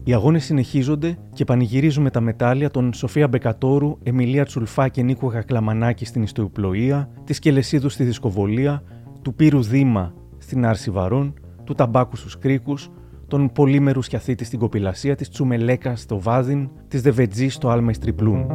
[0.04, 6.06] Οι αγώνες συνεχίζονται και πανηγυρίζουμε τα μετάλλια των Σοφία Μπεκατόρου, Εμιλία Τσουλφά και Νίκο Κακλαμανάκη
[6.06, 8.84] στην Ιστοϊπλοεία, της Κελεσίδου στη Δισκοβολία,
[9.22, 11.34] του Πύρου Δήμα στην Άρση Βαρών,
[11.64, 12.90] του Ταμπάκου στους Κρίκους,
[13.28, 18.46] των Πολύμερου Σκιαθίτη στην Κοπηλασία, της Τσουμελέκα στο Βάδιν, της Δεβετζή στο Άλμα Ιστριπλούν.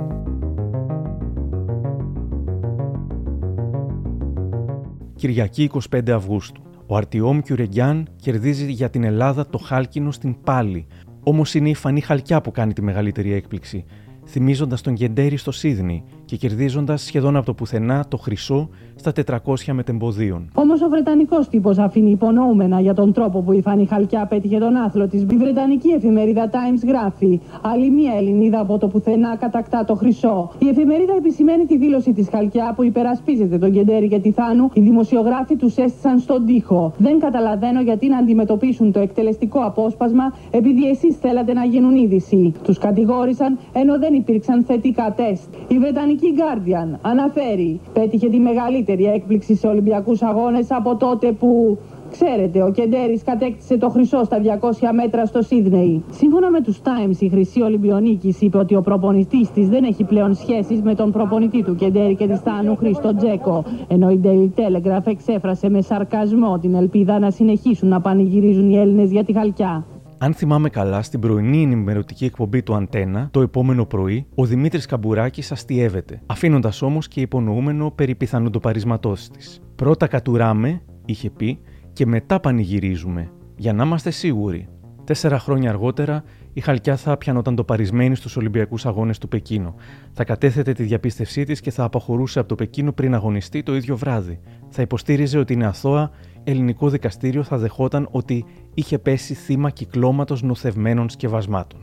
[5.15, 6.61] Κυριακή 25 Αυγούστου.
[6.87, 10.87] Ο Αρτιόμ Κιουρεγκιάν κερδίζει για την Ελλάδα το χάλκινο στην Πάλη,
[11.29, 13.85] Όμως είναι η φανή χαλκιά που κάνει τη μεγαλύτερη έκπληξη,
[14.27, 19.13] θυμίζοντας τον Γεντέρι στο Σίδνη και κερδίζοντας σχεδόν από το πουθενά το χρυσό στα
[19.45, 20.51] 400 μετεμποδίων.
[20.55, 24.77] Όμως ο Βρετανικός τύπος αφήνει υπονοούμενα για τον τρόπο που η Φάνη Χαλκιά πέτυχε τον
[24.77, 25.23] άθλο της.
[25.23, 30.51] Η Βρετανική εφημερίδα Times γράφει: Άλλη μία Ελληνίδα από το πουθενά κατακτά το χρυσό.
[30.59, 34.71] Η εφημερίδα επισημαίνει τη δήλωση της Χαλκιά που υπερασπίζεται τον Κεντέρι και τη Θάνου.
[34.73, 36.93] Οι δημοσιογράφοι τους έστησαν στον τοίχο.
[36.99, 42.53] Δεν καταλαβαίνω γιατί να αντιμετωπίσουν το εκτελεστικό απόσπασμα επειδή εσείς θέλατε να γίνουν είδηση.
[42.63, 45.49] Τους κατηγόρησαν ενώ δεν υπήρξαν θετικά τεστ.
[45.69, 51.79] Η Βρετανική Guardian αναφέρει: Πέτυχε τη μεγαλύτερη έκπληξη σε Ολυμπιακούς Αγώνες από τότε που
[52.11, 56.05] Ξέρετε, ο Κεντέρης κατέκτησε το χρυσό στα 200 μέτρα στο Σίδνεϊ.
[56.11, 60.35] Σύμφωνα με τους Times, η Χρυσή Ολυμπιονίκης είπε ότι ο προπονητής της δεν έχει πλέον
[60.35, 63.65] σχέσεις με τον προπονητή του Κεντέρη και της Θάνου Χρήστο Τζέκο.
[63.89, 69.11] Ενώ η Daily Telegraph εξέφρασε με σαρκασμό την ελπίδα να συνεχίσουν να πανηγυρίζουν οι Έλληνες
[69.11, 69.87] για τη χαλκιά.
[70.19, 75.53] Αν θυμάμαι καλά, στην πρωινή ενημερωτική εκπομπή του Αντένα, το επόμενο πρωί, ο Δημήτρης Καμπουράκης
[75.53, 79.61] αστείευεται, αφήνοντας όμως και υπονοούμενο περί πιθανού παρισματό της.
[79.77, 81.59] Πρώτα κατουράμε, είχε πει,
[81.93, 84.69] και μετά πανηγυρίζουμε, για να είμαστε σίγουροι.
[85.05, 89.75] Τέσσερα χρόνια αργότερα, η Χαλκιά θα πιανόταν το παρισμένη στους Ολυμπιακούς Αγώνες του Πεκίνου.
[90.13, 93.97] Θα κατέθετε τη διαπίστευσή της και θα αποχωρούσε από το Πεκίνο πριν αγωνιστεί το ίδιο
[93.97, 94.41] βράδυ.
[94.69, 96.11] Θα υποστήριζε ότι είναι αθώα,
[96.47, 98.45] ελληνικό δικαστήριο θα δεχόταν ότι
[98.75, 101.81] είχε πέσει θύμα κυκλώματος νοθευμένων σκευασμάτων.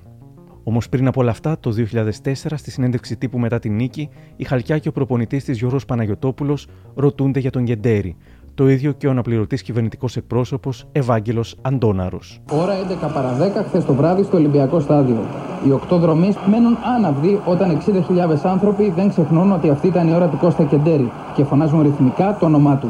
[0.63, 4.77] Όμως πριν από όλα αυτά, το 2004, στη συνέντευξη τύπου μετά την νίκη, η Χαλκιά
[4.77, 8.15] και ο προπονητής της Γιώργος Παναγιοτόπουλος ρωτούνται για τον Γεντέρη,
[8.53, 12.41] το ίδιο και ο αναπληρωτής κυβερνητικός εκπρόσωπος Ευάγγελος Αντώναρος.
[12.51, 15.19] Ώρα 11 παρα 10 χθες το βράδυ στο Ολυμπιακό Στάδιο.
[15.67, 20.27] Οι οκτώ δρομείς μένουν άναυδοι όταν 60.000 άνθρωποι δεν ξεχνούν ότι αυτή ήταν η ώρα
[20.27, 22.89] του Κώστα Κεντέρη και φωνάζουν ρυθμικά το όνομά του.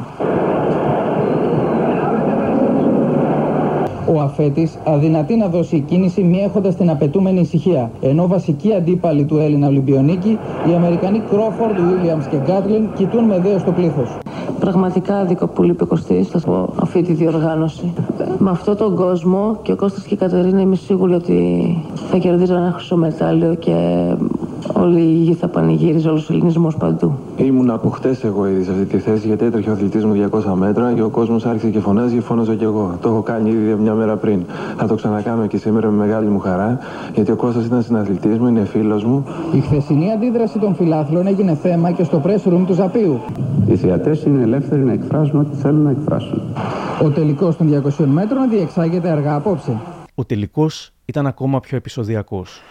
[4.15, 7.91] Ο αφέτης αδυνατεί να δώσει κίνηση μη έχοντας την απαιτούμενη ησυχία.
[8.01, 10.37] Ενώ βασικοί αντίπαλοι του Έλληνα Ολυμπιονίκη,
[10.69, 14.17] οι Αμερικανοί Κρόφορντ, Βίλιαμ και Γκάτλιν, κοιτούν με δέος στο πλήθος.
[14.59, 17.93] Πραγματικά δίκο πολύ Κωστής από αυτή τη διοργάνωση.
[18.37, 21.67] Με αυτόν τον κόσμο και ο Κώστας και η Κατερίνα είμαι σίγουρη ότι
[22.09, 24.05] θα κερδίζουν ένα χρυσό μετάλλιο και
[24.73, 27.17] όλη η γη θα πανηγύριζε, όλος ο ελληνισμός παντού.
[27.37, 30.53] Ήμουν από χτες εγώ ήδη σε αυτή τη θέση γιατί έτρεχε ο αθλητής μου 200
[30.53, 32.97] μέτρα και ο κόσμος άρχισε και φωνάζει και φώναζα κι εγώ.
[33.01, 34.45] Το έχω κάνει ήδη μια μέρα πριν.
[34.77, 36.79] Θα το ξανακάνω και σήμερα με μεγάλη μου χαρά
[37.13, 39.25] γιατί ο Κώστας ήταν συναθλητής μου, είναι φίλος μου.
[39.53, 43.19] Η χθεσινή αντίδραση των φιλάθλων έγινε θέμα και στο press room του Ζαπίου.
[43.67, 46.41] Οι θεατές είναι ελεύθεροι να εκφράσουν ό,τι θέλουν να εκφράσουν.
[47.03, 49.81] Ο τελικός των 200 μέτρων διεξάγεται αργά απόψε.
[50.15, 52.61] Ο τελικός ήταν ακόμα πιο επεισοδιακός.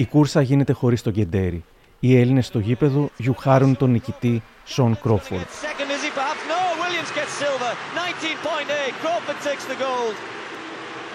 [0.00, 1.64] Η κούρσα γίνεται χωρίς τον Κεντέρι.
[2.00, 5.46] Οι Έλληνες στο γήπεδο γιουχάρουν τον νικητή Σον Κρόφορντ.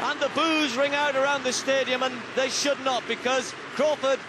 [0.10, 3.46] And the boos ring out around the stadium, and they should not because
[3.78, 4.20] Crawford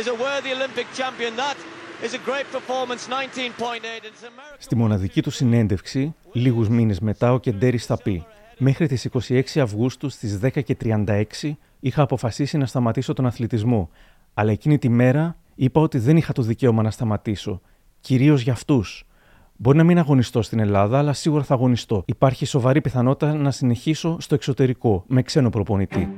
[0.00, 1.32] is a worthy Olympic champion.
[1.44, 1.58] That
[2.06, 4.12] is a great performance, 19.8.
[4.58, 8.24] Στη μοναδική του συνέντευξη, λίγους μήνες μετά, ο Κεντέρης θα πει
[8.58, 13.90] «Μέχρι τις 26 Αυγούστου στις 10.36 είχα αποφασίσει να σταματήσω τον αθλητισμό,
[14.34, 17.60] αλλά εκείνη τη μέρα είπα ότι δεν είχα το δικαίωμα να σταματήσω,
[18.00, 19.04] κυρίως για αυτούς.
[19.56, 22.02] Μπορεί να μην αγωνιστώ στην Ελλάδα, αλλά σίγουρα θα αγωνιστώ.
[22.06, 26.14] Υπάρχει σοβαρή πιθανότητα να συνεχίσω στο εξωτερικό, με ξένο προπονητή.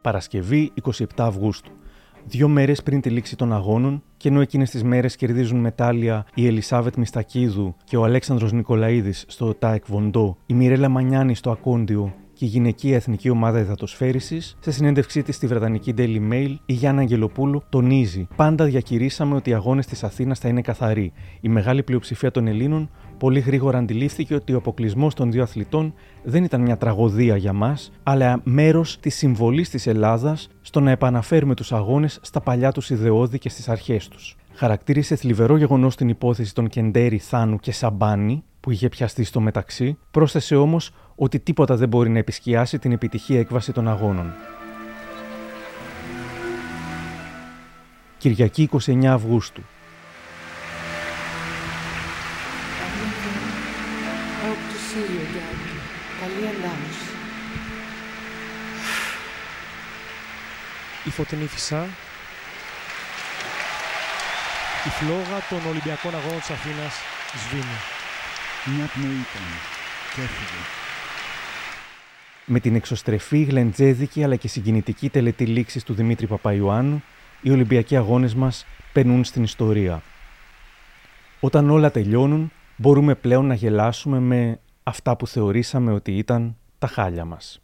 [0.00, 1.70] Παρασκευή 27 Αυγούστου.
[2.28, 6.46] Δύο μέρες πριν τη λήξη των αγώνων, και ενώ εκείνες τις μέρες κερδίζουν μετάλλια η
[6.46, 12.44] Ελισάβετ Μιστακίδου και ο Αλέξανδρος Νικολαίδης στο ΤΑΕΚ Βοντό, η Μιρέλα Μανιάνη στο Ακόντιο και
[12.44, 17.62] η γυναική εθνική ομάδα υδατοσφαίρισης, σε συνέντευξή της στη Βρετανική Daily Mail, η Γιάννα Αγγελοπούλου
[17.68, 21.12] τονίζει: Πάντα διακηρύσαμε ότι οι αγώνες της Αθήνας θα είναι καθαροί.
[21.40, 26.44] Η μεγάλη πλειοψηφία των Ελλήνων πολύ γρήγορα αντιλήφθηκε ότι ο αποκλεισμός των δύο αθλητών δεν
[26.44, 31.72] ήταν μια τραγωδία για μας, αλλά μέρος της συμβολής της Ελλάδας στο να επαναφέρουμε τους
[31.72, 34.36] αγώνες στα παλιά τους ιδεώδη και στις αρχές τους.
[34.52, 39.98] Χαρακτήρισε θλιβερό γεγονός την υπόθεση των Κεντέρι, Θάνου και Σαμπάνη, που είχε πιαστεί στο μεταξύ,
[40.10, 44.32] πρόσθεσε όμως ότι τίποτα δεν μπορεί να επισκιάσει την επιτυχή έκβαση των αγώνων.
[48.18, 49.62] Κυριακή 29 Αυγούστου.
[61.06, 61.84] Η φωτεινή φυσά,
[64.86, 66.94] η φλόγα των Ολυμπιακών Αγώνων της Αθήνας
[67.36, 67.78] σβήνει.
[68.64, 69.46] Μια πνοή ήταν
[70.14, 70.60] και έφυγε.
[72.46, 77.02] Με την εξωστρεφή, γλεντζέδικη αλλά και συγκινητική τελετή λήξης του Δημήτρη Παπαϊωάννου,
[77.40, 80.02] οι Ολυμπιακοί αγώνες μας περνούν στην ιστορία.
[81.40, 87.24] Όταν όλα τελειώνουν, μπορούμε πλέον να γελάσουμε με αυτά που θεωρήσαμε ότι ήταν τα χάλια
[87.24, 87.60] μας.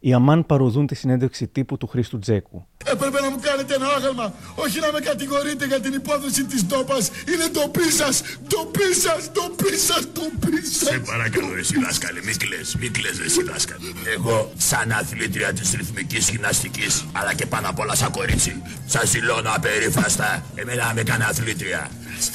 [0.00, 2.66] Οι Αμάν παροδούν τη συνέντευξη τύπου του Χρήστου Τζέκου.
[2.84, 7.10] Έπρεπε να μου κάνετε ένα άγαλμα, όχι να με κατηγορείτε για την υπόθεση της ντόπας.
[7.32, 10.88] Είναι ντοπί σας, ντοπί σας, ντοπί σας, ντοπί σας.
[10.88, 13.86] Σε παρακαλώ εσύ δάσκαλε, μη κλαις, μη κλαις εσύ δάσκαλε.
[14.16, 19.50] Εγώ σαν αθλήτρια της ρυθμικής γυμναστικής, αλλά και πάνω απ' όλα σαν κορίτσι, σας δηλώνω
[19.54, 21.90] απερίφραστα, εμένα με κάνει αθλήτρια.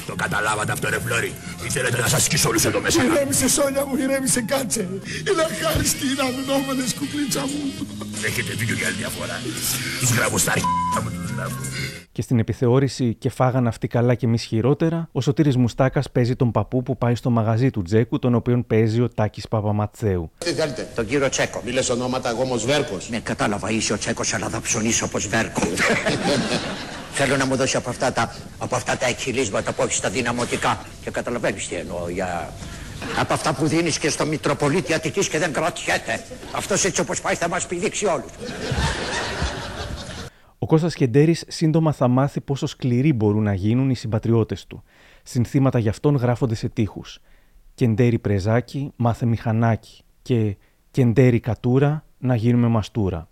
[0.06, 1.32] Το καταλάβατε αυτό ρε Φλόρι,
[1.66, 3.04] ή θέλετε να σας σκίσω όλους εδώ μέσα.
[3.04, 4.88] Ηρέμησε Σόνια μου, ηρέμησε κάτσε.
[5.30, 7.60] Είναι αχάριστοι οι αναμενόμενες κουκλίτσα μου.
[8.26, 9.36] Έχετε δίκιο για άλλη μια φορά.
[10.00, 11.56] Τους γράφω στα αρχαία μου τους γράφω.
[12.12, 16.52] Και στην επιθεώρηση και φάγαν αυτοί καλά και εμείς χειρότερα, ο Σωτήρης Μουστάκας παίζει τον
[16.52, 20.32] παππού που πάει στο μαγαζί του Τζέκου, τον οποίον παίζει ο Τάκης Παπαματσέου.
[20.38, 21.62] Τι θέλετε; Τον κύριο Τσέκο.
[21.66, 23.10] Μη λες ονόματα εγώ όμως Βέρκος.
[23.10, 25.62] Ναι, κατάλαβα είσαι ο Τσέκος αλλά θα ψωνίσω όπως Βέρκο.
[27.18, 30.86] Θέλω να μου δώσει από αυτά τα, από αυτά τα εκχυλίσματα που έχεις στα δυναμωτικά.
[31.04, 32.54] Και καταλαβαίνεις τι εννοώ για...
[33.20, 36.24] Από αυτά που δίνεις και στο Μητροπολίτη Αττικής και δεν κρατιέται.
[36.56, 38.32] Αυτός έτσι όπως πάει θα μας πηδήξει όλους.
[40.60, 44.84] Ο Κώστας Κεντέρης σύντομα θα μάθει πόσο σκληροί μπορούν να γίνουν οι συμπατριώτες του.
[45.24, 47.20] Συνθήματα γι' αυτόν γράφονται σε τείχους.
[47.74, 50.04] Κεντέρη πρεζάκι, μάθε μηχανάκι.
[50.22, 50.58] Και
[50.92, 53.28] Κεντέρη κατούρα, να γίνουμε μαστούρα.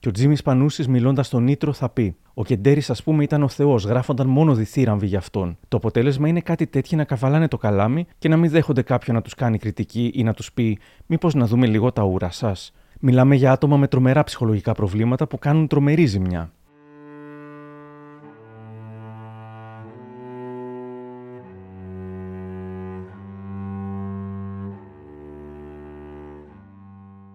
[0.00, 3.48] Και ο Τζίμις Πανούσης, μιλώντας στον Νίτρο, θα πει: Ο Κεντέρης, ας πούμε, ήταν ο
[3.48, 5.58] Θεός, γράφονταν μόνο διθύραμβοι για αυτόν.
[5.68, 9.22] Το αποτέλεσμα είναι κάτι τέτοιο να καβαλάνε το καλάμι και να μην δέχονται κάποιον να
[9.22, 12.72] τους κάνει κριτική ή να τους πει: Μήπως να δούμε λίγο τα ούρα σας.
[13.00, 16.52] Μιλάμε για άτομα με τρομερά ψυχολογικά προβλήματα που κάνουν τρομερή ζημιά.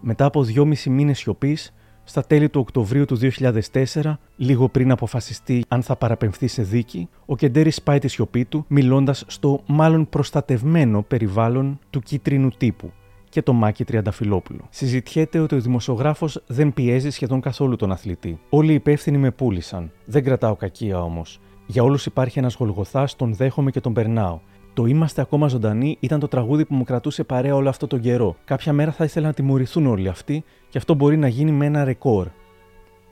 [0.06, 1.74] Μετά από δυόμισι μήνες σιωπής,
[2.04, 7.36] στα τέλη του Οκτωβρίου του 2004, λίγο πριν αποφασιστεί αν θα παραπεμφθεί σε δίκη, ο
[7.36, 12.92] Κεντέρη σπάει τη σιωπή του, μιλώντας στο μάλλον προστατευμένο περιβάλλον του κίτρινου τύπου
[13.30, 14.68] και το Μάκη Τριανταφυλόπουλο.
[14.70, 18.40] Συζητιέται ότι ο δημοσιογράφος δεν πιέζει σχεδόν καθόλου τον αθλητή.
[18.50, 19.92] Όλοι οι υπεύθυνοι με πούλησαν.
[20.06, 21.40] Δεν κρατάω κακία όμως.
[21.66, 24.40] Για όλους υπάρχει ένας γολγοθάς, τον δέχομαι και τον περνάω.
[24.74, 28.36] Το Είμαστε ακόμα ζωντανοί ήταν το τραγούδι που μου κρατούσε παρέα όλο αυτό τον καιρό.
[28.46, 31.84] Κάποια μέρα θα ήθελα να τιμωρηθούν όλοι αυτοί και αυτό μπορεί να γίνει με ένα
[31.84, 32.28] ρεκόρ.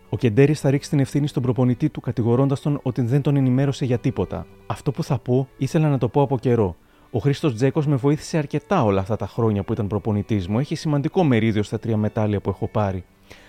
[0.09, 3.86] Ο Κεντέρης θα ρίξει την ευθύνη στον προπονητή του, κατηγορώντας τον ότι δεν τον ενημέρωσε
[3.86, 4.45] για τίποτα.
[4.68, 6.76] Αυτό που θα πω ήθελα να το πω από καιρό.
[7.12, 10.59] Ο Χρήστος Τζέκος με βοήθησε αρκετά όλα αυτά τα χρόνια που ήταν προπονητής μου.
[10.59, 13.03] Έχει σημαντικό μερίδιο στα τρία μετάλλια που έχω πάρει.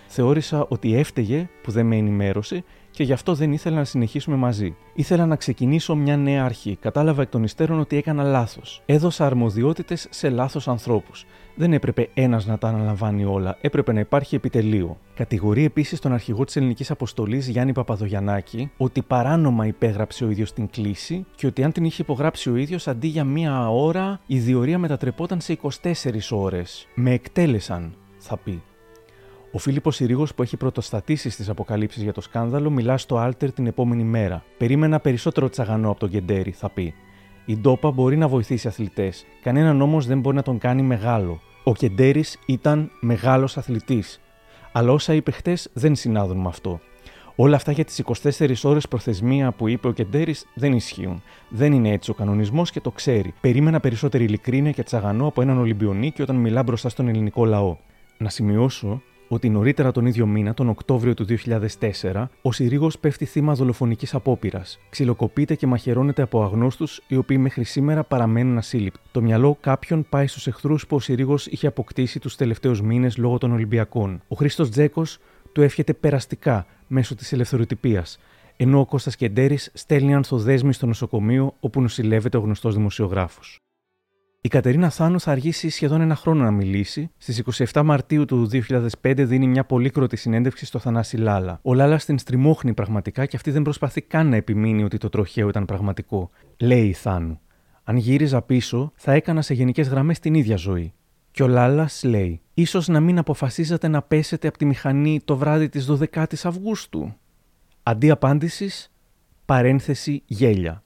[0.07, 4.77] Θεώρησα ότι έφταιγε που δεν με ενημέρωσε και γι' αυτό δεν ήθελα να συνεχίσουμε μαζί.
[4.95, 6.77] Ήθελα να ξεκινήσω μια νέα αρχή.
[6.81, 8.83] Κατάλαβα εκ των υστέρων ότι έκανα λάθος.
[8.87, 11.27] Έδωσα αρμοδιότητες σε λάθος ανθρώπους.
[11.55, 14.99] Δεν έπρεπε ένας να τα αναλαμβάνει όλα, έπρεπε να υπάρχει επιτελείο.
[15.15, 20.69] Κατηγορεί επίσης τον αρχηγό της ελληνικής αποστολής Γιάννη Παπαδογιανάκη ότι παράνομα υπέγραψε ο ίδιος την
[20.71, 24.79] κλίση και ότι αν την είχε υπογράψει ο ίδιος αντί για μία ώρα, η διορία
[24.79, 26.89] μετατρεπόταν σε 24 ώρες.
[26.95, 28.63] Με εκτέλεσαν, θα πει.
[29.55, 33.67] Ο Φίλιππος Συρίγος, που έχει πρωτοστατήσει στις αποκαλύψεις για το σκάνδαλο, μιλά στο Άλτερ την
[33.67, 34.45] επόμενη μέρα.
[34.59, 36.95] Περίμενα περισσότερο τσαγανό από τον Κεντέρι, θα πει.
[37.45, 39.27] Η ντόπα μπορεί να βοηθήσει αθλητές.
[39.43, 41.41] Κανέναν όμως δεν μπορεί να τον κάνει μεγάλο.
[41.65, 44.21] Ο Κεντέρης ήταν μεγάλος αθλητής.
[44.73, 46.81] Αλλά όσα είπε χτες δεν συνάδουν με αυτό.
[47.37, 51.23] Όλα αυτά για τις 24 ώρες προθεσμία που είπε ο Κεντέρης δεν ισχύουν.
[51.49, 53.35] Δεν είναι έτσι ο κανονισμός και το ξέρει.
[53.41, 57.77] Περίμενα περισσότερη ειλικρίνεια και τσαγανό από έναν Ολυμπιονίκη όταν μιλά μπροστά στον ελληνικό λαό.
[58.19, 59.03] Να σημειώσω
[59.35, 64.79] ότι νωρίτερα τον ίδιο μήνα, τον Οκτώβριο του 2004, ο Συρίγο πέφτει θύμα δολοφονικής απόπειρας.
[64.91, 69.01] Ξυλοκοπείται και μαχαιρώνεται από αγνώστους, οι οποίοι μέχρι σήμερα παραμένουν ασύλληπτοι.
[69.13, 73.39] Το μυαλό κάποιον πάει στους εχθρούς που ο Συρίγο είχε αποκτήσει τους τελευταίους μήνες λόγω
[73.39, 74.23] των Ολυμπιακών.
[74.29, 75.19] Ο Χρήστος Τζέκος
[75.53, 78.19] του εύχεται περαστικά μέσω της ελευθεροτυπίας,
[78.57, 83.57] ενώ ο Κώστας Κεντέρης στέλνει ανθοδέσμη στο νοσοκομείο όπου νοσηλεύεται ο γνωστός δημοσιογράφος.
[84.45, 87.11] Η Κατερίνα Θάνου θα αργήσει σχεδόν ένα χρόνο να μιλήσει.
[87.17, 88.49] Στις 27 Μαρτίου του
[89.03, 91.59] 2005 δίνει μια πολύκροτη συνέντευξη στο Θανάση Λάλα.
[91.63, 95.49] Ο Λάλας την στριμώχνει πραγματικά και αυτή δεν προσπαθεί καν να επιμείνει ότι το τροχαίο
[95.49, 96.31] ήταν πραγματικό.
[96.57, 97.41] Λέει η Θάνου.
[97.85, 100.93] Αν γύριζα πίσω, θα έκανα σε γενικές γραμμές την ίδια ζωή.
[101.31, 105.69] Και ο Λάλας λέει: σω να μην αποφασίζατε να πέσετε από τη μηχανή το βράδυ
[105.69, 107.15] της 12η Αυγούστου.
[107.83, 108.93] Αντί απάντησης,
[109.45, 110.83] παρένθεση γέλια.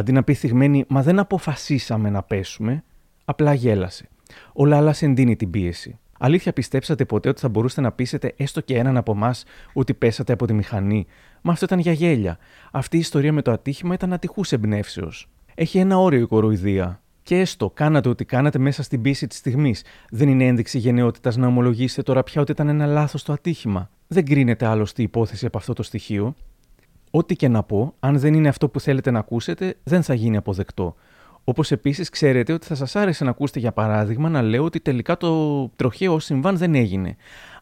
[0.00, 2.84] Αντί να πει θυγμένη, μα δεν αποφασίσαμε να πέσουμε,
[3.24, 4.08] απλά γέλασε.
[4.52, 5.98] Ο Λάλας εντείνει την πίεση.
[6.18, 10.32] Αλήθεια, πιστέψατε ποτέ ότι θα μπορούσατε να πείσετε έστω και έναν από εμάς ότι πέσατε
[10.32, 11.06] από τη μηχανή;
[11.40, 12.38] Μα αυτό ήταν για γέλια.
[12.70, 15.28] Αυτή η ιστορία με το ατύχημα ήταν ατυχούς εμπνεύσεως.
[15.54, 17.00] Έχει ένα όριο η κοροϊδία.
[17.22, 19.84] Και έστω, κάνατε ό,τι κάνατε μέσα στην πίεση της στιγμής.
[20.10, 23.90] Δεν είναι ένδειξη γενναιότητας να ομολογήσετε τώρα πια ότι ήταν ένα λάθος το ατύχημα.
[24.06, 26.34] Δεν κρίνεται άλλωστε η υπόθεση από αυτό το στοιχείο.
[27.10, 30.36] Ό,τι και να πω, αν δεν είναι αυτό που θέλετε να ακούσετε, δεν θα γίνει
[30.36, 30.94] αποδεκτό.
[31.44, 35.16] Όπως επίσης ξέρετε ότι θα σας άρεσε να ακούσετε για παράδειγμα να λέω ότι τελικά
[35.16, 37.16] το τροχαίο συμβάν δεν έγινε.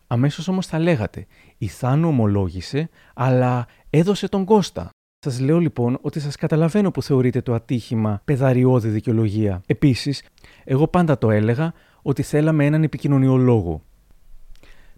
[0.07, 1.27] Αμέσως όμως θα λέγατε,
[1.59, 4.91] η Θάνο ομολόγησε, αλλά έδωσε τον Κώστα.
[5.19, 9.63] Σας λέω λοιπόν ότι σας καταλαβαίνω που θεωρείτε το ατύχημα πεδαριώδη δικαιολογία.
[9.67, 10.23] Επίσης,
[10.65, 11.73] εγώ πάντα το έλεγα
[12.03, 13.83] ότι θέλαμε έναν επικοινωνιολόγο.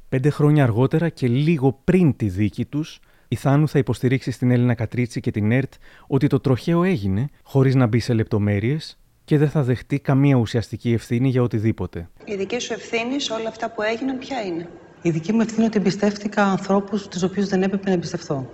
[0.09, 3.01] Πέντε χρόνια αργότερα και λίγο πριν τη δίκη τους,
[3.33, 5.73] η Θάνου θα υποστηρίξει στην Έλληνα Κατρίτσι και την ΕΡΤ
[6.07, 10.93] ότι το τροχαίο έγινε, χωρίς να μπει σε λεπτομέρειες, και δεν θα δεχτεί καμία ουσιαστική
[10.93, 12.09] ευθύνη για οτιδήποτε.
[12.25, 14.69] Η δική σου ευθύνη σε όλα αυτά που έγιναν ποια είναι;
[15.03, 18.51] Η δική μου ευθύνη είναι ότι εμπιστεύτηκα ανθρώπους τους οποίους δεν έπρεπε να εμπιστευτώ.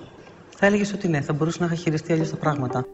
[0.49, 2.87] Θα έλεγες ότι ναι, θα μπορούσα να είχα χειριστεί αλλιώς τα πράγματα.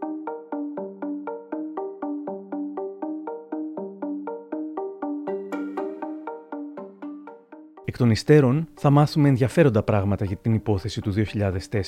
[7.93, 11.13] Εκ των υστέρων θα μάθουμε ενδιαφέροντα πράγματα για την υπόθεση του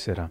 [0.04, 0.28] 2004.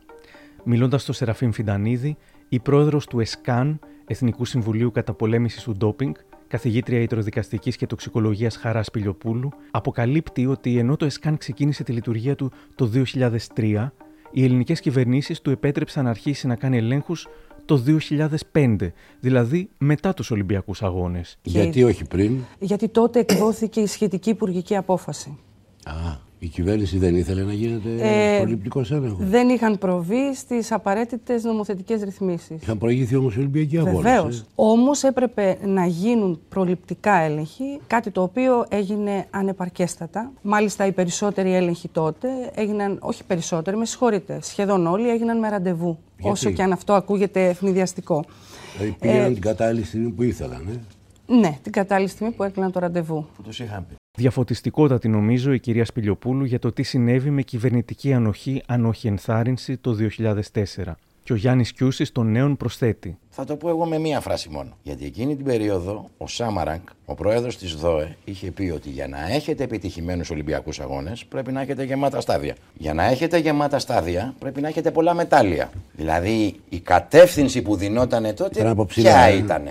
[0.63, 2.17] Μιλώντας στο Σεραφείμ Φιντανίδη,
[2.49, 6.13] η πρόεδρος του ΕΣΚΑΝ, Εθνικού Συμβουλίου Καταπολέμησης του Ντόπινγκ,
[6.47, 12.51] καθηγήτρια ιτροδικαστική και τοξικολογίας Χαράς Πιλιοπούλου, αποκαλύπτει ότι ενώ το ΕΣΚΑΝ ξεκίνησε τη λειτουργία του
[12.75, 12.91] το
[13.55, 13.91] 2003,
[14.31, 17.27] οι ελληνικές κυβερνήσεις του επέτρεψαν να αρχίσει να κάνει ελέγχους
[17.65, 17.83] το
[18.51, 21.37] 2005, δηλαδή μετά τους Ολυμπιακούς Αγώνες.
[21.41, 25.37] Γιατί όχι πριν; Γιατί τότε εκδόθηκε η σχετική υπουργική απόφαση.
[25.85, 29.27] Α, η κυβέρνηση δεν ήθελε να γίνεται ε, προληπτικός έλεγχος.
[29.27, 32.61] Δεν είχαν προβεί στις απαραίτητες νομοθετικές ρυθμίσεις.
[32.61, 33.95] Είχαν προηγηθεί όμως οι Ολυμπιακοί Αγώνε.
[33.95, 34.39] Βεβαίως.
[34.39, 34.43] Ε.
[34.55, 40.31] Όμως έπρεπε να γίνουν προληπτικά έλεγχοι, κάτι το οποίο έγινε ανεπαρκέστατα.
[40.41, 45.97] Μάλιστα, οι περισσότεροι έλεγχοι τότε έγιναν, όχι περισσότεροι, με συγχωρείτε, σχεδόν όλοι έγιναν με ραντεβού.
[46.15, 48.23] Γιατί; Όσο και αν αυτό ακούγεται ευνηδιαστικό.
[48.77, 50.67] Δηλαδή πήγαιναν ε, την κατάλληλη στιγμή που ήθελαν,
[51.27, 53.27] ε; Ναι, την κατάλληλη στιγμή που έκλειναν το ραντεβού.
[53.43, 53.95] Τους είχαν πει.
[54.15, 59.77] Διαφωτιστικότατη νομίζω η κυρία Σπηλιοπούλου για το τι συνέβη με κυβερνητική ανοχή, αν όχι ενθάρρυνση,
[59.77, 59.95] το
[60.53, 60.61] 2004.
[61.23, 63.17] Και ο Γιάννης Κιούσης των νέων προσθέτει.
[63.29, 64.77] Θα το πω εγώ με μία φράση μόνο.
[64.83, 69.33] Γιατί εκείνη την περίοδο ο Σάμαραγκ, ο πρόεδρος της ΔΟΕ, είχε πει ότι για να
[69.33, 72.55] έχετε επιτυχημένους Ολυμπιακούς Αγώνες πρέπει να έχετε γεμάτα στάδια.
[72.73, 75.69] Για να έχετε γεμάτα στάδια πρέπει να έχετε πολλά μετάλλια.
[75.93, 79.35] Δηλαδή η κατεύθυνση που δινόταν τότε ποια ε.
[79.35, 79.69] ήταν.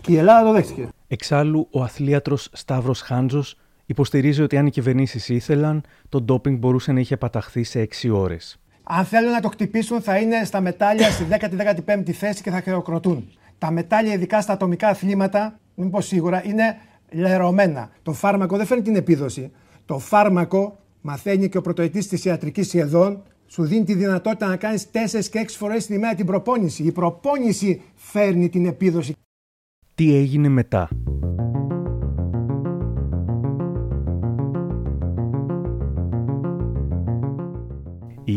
[0.00, 0.88] Και η Ελλάδα το δέχτηκε.
[1.08, 3.56] Εξάλλου, ο αθλίατρος Σταύρος Χάντζος
[3.86, 8.60] υποστηρίζει ότι αν οι κυβερνήσεις ήθελαν, το ντόπινγκ μπορούσε να είχε παταχθεί σε 6 ώρες.
[8.82, 13.28] Αν θέλουν να το χτυπήσουν, θα είναι στα μετάλλια στη 10η-15η θέση και θα χειροκροτούν.
[13.58, 16.76] Τα μετάλλια, ειδικά στα ατομικά αθλήματα, μην πω σίγουρα, είναι
[17.12, 17.90] λερωμένα.
[18.02, 19.52] Το φάρμακο δεν φέρνει την επίδοση.
[19.84, 24.86] Το φάρμακο, μαθαίνει και ο πρωτοετής της ιατρικής σχεδόν, σου δίνει τη δυνατότητα να κάνεις
[24.90, 26.82] 4 και 6 φορές την ημέρα την προπόνηση.
[26.82, 29.14] Η προπόνηση φέρνει την επίδοση.
[29.94, 30.88] Τι έγινε μετά;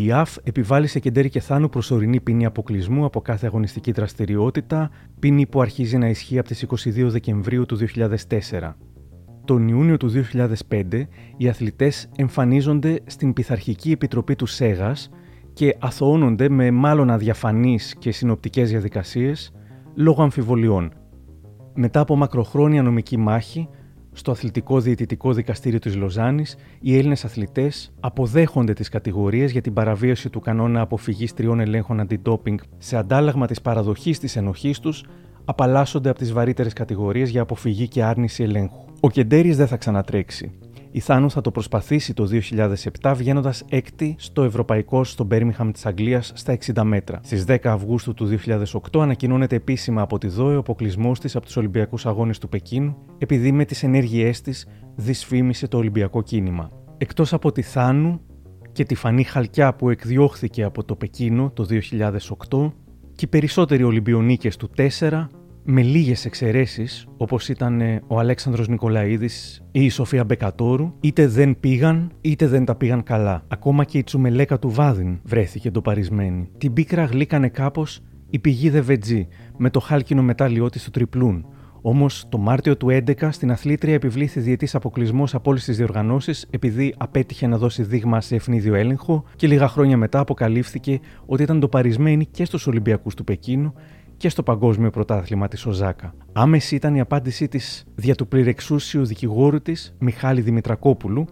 [0.10, 4.90] Η ΙΑΦ επιβάλλει σε Κεντέρη και Θάνου προσωρινή ποινή αποκλεισμού από κάθε αγωνιστική δραστηριότητα,
[5.20, 8.76] ποινή που αρχίζει να ισχύει από τις 22 Δεκεμβρίου του 2004.
[9.46, 10.12] Τον Ιούνιο του
[10.70, 11.08] 2005,
[11.38, 15.10] οι αθλητές εμφανίζονται στην Πειθαρχική Επιτροπή του ΣΕΓΑΣ
[15.54, 19.52] και αθωώνονται με μάλλον αδιαφανείς και συνοπτικές διαδικασίες
[19.96, 20.94] λόγω αμφιβολιών.
[21.74, 23.70] Μετά από μακροχρόνια νομική μάχη,
[24.14, 30.30] στο Αθλητικό Διαιτητικό Δικαστήριο της Λοζάνης, οι Έλληνες αθλητές αποδέχονται τις κατηγορίες για την παραβίαση
[30.30, 35.06] του κανόνα αποφυγής τριών ελέγχων αντιτόπινγκ σε αντάλλαγμα της παραδοχής της ενοχής τους,
[35.46, 38.86] απαλλάσσονται από τις βαρύτερες κατηγορίες για αποφυγή και άρνηση ελέγχου.
[39.00, 40.52] Ο Κεντέρης δεν θα ξανατρέξει.
[40.92, 42.28] Η Θάνου θα το προσπαθήσει το
[43.02, 47.20] 2007 βγαίνοντας έκτη στο Ευρωπαϊκό στο Μπέρμιχαμ της Αγγλίας στα 60 μέτρα.
[47.24, 48.30] Στις 10 Αυγούστου του
[48.92, 52.98] 2008 ανακοινώνεται επίσημα από τη ΔΟΕ ο αποκλεισμός της από τους Ολυμπιακούς Αγώνες του Πεκίνου,
[53.18, 56.72] επειδή με τις ενέργειές της δυσφήμισε το Ολυμπιακό κίνημα.
[56.98, 58.22] Εκτός από τη Θάνου
[58.72, 61.66] και τη Φανή Χαλκιά που εκδιώχθηκε από το Πεκίνο το
[62.50, 62.72] 2008
[63.16, 65.28] και οι περισσότεροι Ολυμπιονίκες του 4
[65.72, 71.60] με λίγες εξαιρέσεις, όπως ήταν ε, ο Αλέξανδρος Νικολαίδης ή η Σοφία Μπεκατόρου, είτε δεν
[71.60, 73.44] πήγαν είτε δεν τα πήγαν καλά.
[73.48, 76.50] Ακόμα και η Τσουμελέκα του Βάδιν βρέθηκε το παρισμένη.
[76.58, 81.46] Την πίκρα γλύκανε κάπως η πηγή Δεβετζή, με το χάλκινο μετάλλιό της του τριπλούν.
[81.82, 86.94] Όμως το Μάρτιο του 2011 στην αθλήτρια επιβλήθη διετής αποκλεισμός από όλες τις διοργανώσεις επειδή
[86.98, 91.68] απέτυχε να δώσει δείγμα σε ευνίδιο έλεγχο και λίγα χρόνια μετά αποκαλύφθηκε ότι ήταν το
[91.68, 93.74] παρισμένη και στους Ολυμπιακούς του Πεκίνου
[94.20, 96.14] και στο Παγκόσμιο Πρωτάθλημα της Οζάκα.
[96.34, 101.26] Άμεση ήταν η απάντησή της δια του πληρεξούσιου δικηγόρου της, Μιχάλη Δημητρακόπουλου,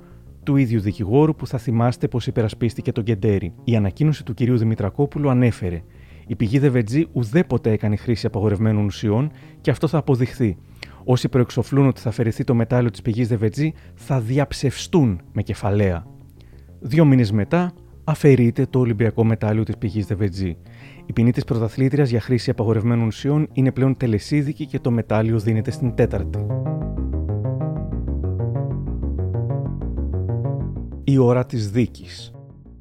[0.43, 3.53] του ίδιου δικηγόρου που θα θυμάστε πως υπερασπίστηκε τον Κεντέρι.
[3.63, 5.81] Η ανακοίνωση του κυρίου Δημητρακόπουλου ανέφερε:
[6.27, 9.31] Η πηγή Δεβετζή ουδέποτε έκανε χρήση απαγορευμένων ουσιών
[9.61, 10.57] και αυτό θα αποδειχθεί.
[11.03, 16.05] Όσοι προεξοφλούν ότι θα αφαιρεθεί το μετάλλιο της πηγής Δεβετζή θα διαψευστούν με κεφαλαία.
[16.79, 17.73] Δύο μήνες μετά
[18.03, 20.57] αφαιρείται το Ολυμπιακό μετάλλιο της πηγής Δεβετζή.
[21.09, 25.71] Η ποινή της πρωταθλήτριας για χρήση απαγορευμένων ουσιών είναι πλέον τελεσίδικη και το μετάλλιο δίνεται
[25.71, 26.45] στην τέταρτη.
[31.03, 32.31] Η ώρα της δίκης.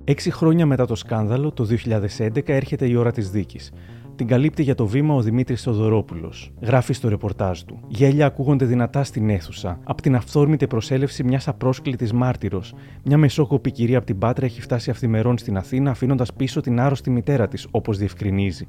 [0.05, 3.73] Έξι χρόνια μετά το σκάνδαλο, το 2011, έρχεται η ώρα της δίκης.
[4.17, 6.33] Την καλύπτει για το βήμα ο Δημήτρης Θοδωρόπουλο.
[6.61, 7.81] Γράφει στο ρεπορτάζ του.
[7.89, 9.81] Γέλια ακούγονται δυνατά στην αίθουσα.
[9.85, 12.75] Από την αυθόρμητη προσέλευση μιας απρόσκλητης μάρτυρος.
[13.05, 17.11] Μια μεσόκοπη κυρία από την Πάτρα έχει φτάσει αυθημερών στην Αθήνα, αφήνοντας πίσω την άρρωστη
[17.11, 18.67] μητέρα της, όπως διευκρινίζει.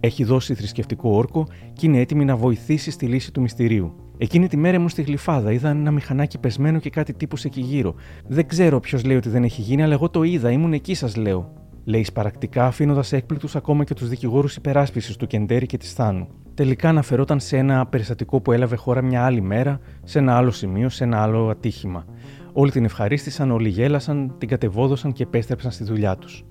[0.00, 3.94] Έχει δώσει θρησκευτικό όρκο και είναι έτοιμη να βοηθήσει στη λύση του μυστηρίου.
[4.18, 7.94] Εκείνη τη μέρα μου στη γλυφάδα είδα ένα μηχανάκι πεσμένο και κάτι τύπους εκεί γύρω.
[8.26, 11.16] Δεν ξέρω ποιος λέει ότι δεν έχει γίνει, αλλά εγώ το είδα, ήμουν εκεί, σας
[11.16, 16.28] λέω λέει σπαρακτικά, αφήνοντας έκπληκτους ακόμα και τους δικηγόρους υπεράσπισης του Κεντέρη και της Θάνου.
[16.54, 20.88] Τελικά αναφερόταν σε ένα περιστατικό που έλαβε χώρα μια άλλη μέρα, σε ένα άλλο σημείο,
[20.88, 22.04] σε ένα άλλο ατύχημα.
[22.52, 26.44] Όλοι την ευχαρίστησαν, όλοι γέλασαν, την κατεβόδωσαν και επέστρεψαν στη δουλειά τους.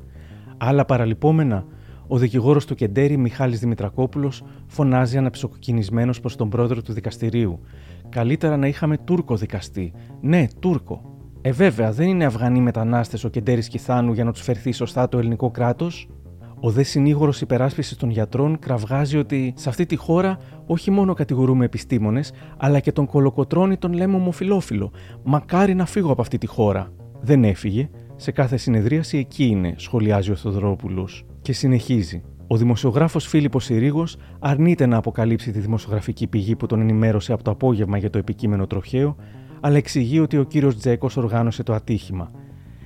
[0.57, 1.65] Άλλα παραλυπόμενα,
[2.07, 7.59] ο δικηγόρος του Κεντέρη, Μιχάλης Δημητρακόπουλος, φωνάζει αναψοκοκκινισμένο προς τον πρόεδρο του δικαστηρίου.
[8.09, 9.93] Καλύτερα να είχαμε Τούρκο δικαστή.
[10.21, 11.12] Ναι, Τούρκο.
[11.45, 15.17] Ε, βέβαια, δεν είναι Αφγανοί μετανάστες ο Κεντέρης Κιθάνου για να τους φερθεί σωστά το
[15.17, 16.09] ελληνικό κράτος;
[16.59, 21.65] Ο δε συνήγορος υπεράσπισης των γιατρών κραυγάζει ότι σε αυτή τη χώρα όχι μόνο κατηγορούμε
[21.65, 24.91] επιστήμονες, αλλά και τον κολοκοτρόνη τον λέμε ομοφυλόφιλο.
[25.23, 26.93] Μακάρι να φύγω από αυτή τη χώρα.
[27.21, 27.89] Δεν έφυγε.
[28.15, 31.25] Σε κάθε συνεδρίαση εκεί είναι, σχολιάζει ο Θοδωρόπουλος.
[31.41, 32.23] Και συνεχίζει.
[32.47, 37.51] Ο δημοσιογράφος Φίλιππος Συρίγος αρνείται να αποκαλύψει τη δημοσιογραφική πηγή που τον ενημέρωσε από το
[37.51, 39.15] απόγευμα για το επικείμενο τροχαίο,
[39.65, 42.31] αλλά εξηγεί ότι ο κύριος Τζέκος οργάνωσε το ατύχημα.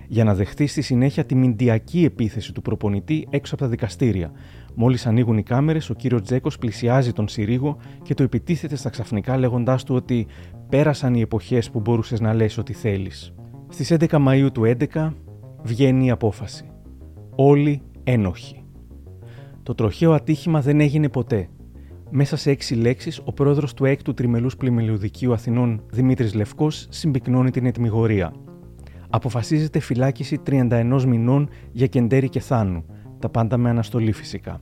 [0.07, 4.31] Για να δεχτεί στη συνέχεια τη μηντιακή επίθεση του προπονητή έξω από τα δικαστήρια.
[4.75, 9.37] Μόλις ανοίγουν οι κάμερες, ο κύριος Τζέκος πλησιάζει τον Συρίγο και το επιτίθεται στα ξαφνικά
[9.37, 10.27] λέγοντάς του ότι
[10.69, 13.33] πέρασαν οι εποχές που μπορούσες να λες ό,τι θέλεις.
[13.69, 15.13] Στις 11 Μαου του 11
[15.63, 16.65] βγαίνει η απόφαση.
[17.35, 18.63] Όλοι ένοχοι.
[19.63, 21.49] Το τροχαίο ατύχημα δεν έγινε ποτέ.
[22.09, 27.65] Μέσα σε έξι λέξεις, ο πρόεδρος του έκτου τριμελούς πλημελιωδικίου Αθηνών, Δημήτρης Λευκός, συμπυκνώνει την
[27.65, 28.33] ετοιμιγορία.
[29.09, 32.85] Αποφασίζεται φυλάκιση 31 μηνών για κεντέρι και θάνου,
[33.19, 34.59] τα πάντα με αναστολή φυσικά.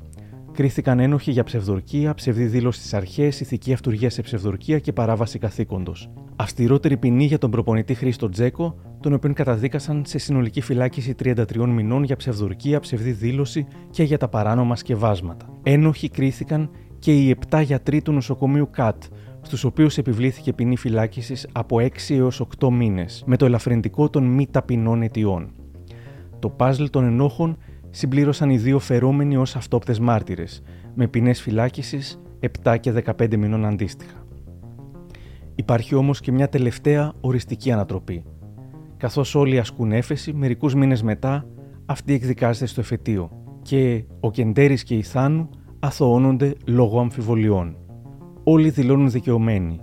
[0.51, 6.09] Κρίθηκαν ένοχοι για ψευδορκία, ψευδή δήλωση στις αρχές, ηθική αυτουργία σε ψευδορκία και παράβαση καθήκοντος.
[6.35, 12.03] Αυστηρότερη ποινή για τον προπονητή Χρήστο Τζέκο, τον οποίον καταδίκασαν σε συνολική φυλάκιση 33 μηνών
[12.03, 15.49] για ψευδορκία, ψευδή δήλωση και για τα παράνομα σκευάσματα.
[15.63, 16.69] Ένοχοι κρίθηκαν
[16.99, 19.03] και οι 7 γιατροί του νοσοκομείου ΚΑΤ,
[19.41, 24.47] στους οποίους επιβλήθηκε ποινή φυλάκισης από 6 έως 8 μήνες, με το ελαφρεντικό των μη
[24.51, 25.51] ταπεινών αιτιών.
[26.39, 27.57] Το πάζλ των ενόχων
[27.89, 30.61] συμπλήρωσαν οι δύο φερόμενοι ως αυτόπτες μάρτυρες,
[30.93, 32.21] με ποινές φυλάκισης
[32.63, 34.25] 7 και 15 μηνών αντίστοιχα.
[35.55, 38.23] Υπάρχει όμως και μια τελευταία οριστική ανατροπή.
[38.97, 41.45] Καθώς όλοι ασκούν έφεση, μερικούς μήνες μετά
[41.85, 43.29] αυτή εκδικάζεται στο εφετείο
[43.61, 47.77] και ο Κεντέρης και η Θάνου αθωώνονται λόγω αμφιβολιών.
[48.43, 49.79] Όλοι δηλώνουν δικαιωμένοι.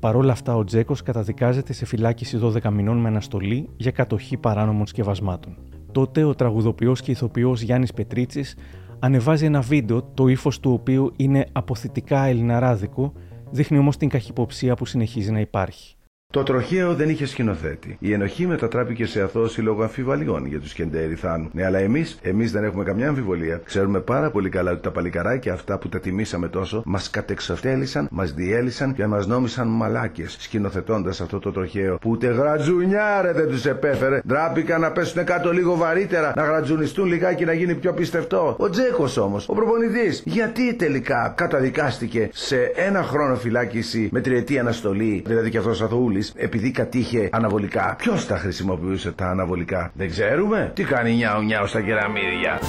[0.00, 4.86] Παρ' όλα αυτά, ο Τζέκος καταδικάζεται σε φυλάκιση 12 μηνών με αναστολή για κατοχή παράνομων
[4.86, 5.56] σκευασμάτων.
[5.92, 8.56] Τότε ο τραγουδοποιός και ηθοποιός Γιάννης Πετρίτσης
[8.98, 13.12] ανεβάζει ένα βίντεο το ύφος του οποίου είναι αποθητικά ελληναράδικο,
[13.50, 15.96] δείχνει όμως την καχυποψία που συνεχίζει να υπάρχει.
[16.32, 17.96] Το τροχαίο δεν είχε σκηνοθέτη.
[17.98, 21.48] Η ενοχή μετατράπηκε σε αθώωση λόγω αμφιβαλιών για τους Κεντέρι Θάνου.
[21.52, 23.60] Ναι, αλλά εμείς, εμείς δεν έχουμε καμιά αμφιβολία.
[23.64, 28.32] Ξέρουμε πάρα πολύ καλά ότι τα παλικαράκια αυτά που τα τιμήσαμε τόσο μας κατεξοφτέλησαν, μας
[28.32, 34.20] διέλυσαν και μας νόμισαν μαλάκες σκηνοθετώντας αυτό το τροχαίο που ούτε γρατζουνιάρε δεν τους επέφερε.
[34.26, 38.56] Ντράπηκαν να πέσουν κάτω λίγο βαρύτερα, να γρατζουνιστούν λιγάκι να γίνει πιο πιστευτό.
[38.58, 45.22] Ο Τζέκος όμως, ο προπονητής, γιατί τελικά καταδικάστηκε σε ένα χρόνο φυλάκιση με τριετή αναστολή,
[45.26, 45.82] δηλαδή και αυτός
[46.22, 47.94] αθωούλη επειδή κατήχε αναβολικά.
[47.98, 50.70] Ποιος τα χρησιμοποιούσε τα αναβολικά, δεν ξέρουμε.
[50.74, 52.60] Τι κάνει νιάου νιάου στα κεραμίδια.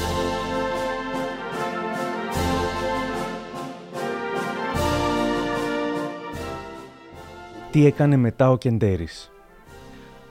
[7.72, 9.32] Τι έκανε μετά ο Κεντέρης;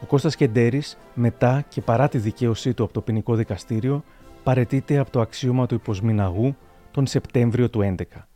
[0.01, 4.05] Ο Κώστας Κεντέρης, μετά και παρά τη δικαίωσή του από το ποινικό δικαστήριο,
[4.43, 6.57] παρετείται από το αξίωμα του υποσμηναγού
[6.91, 8.29] τον Σεπτέμβριο του 11.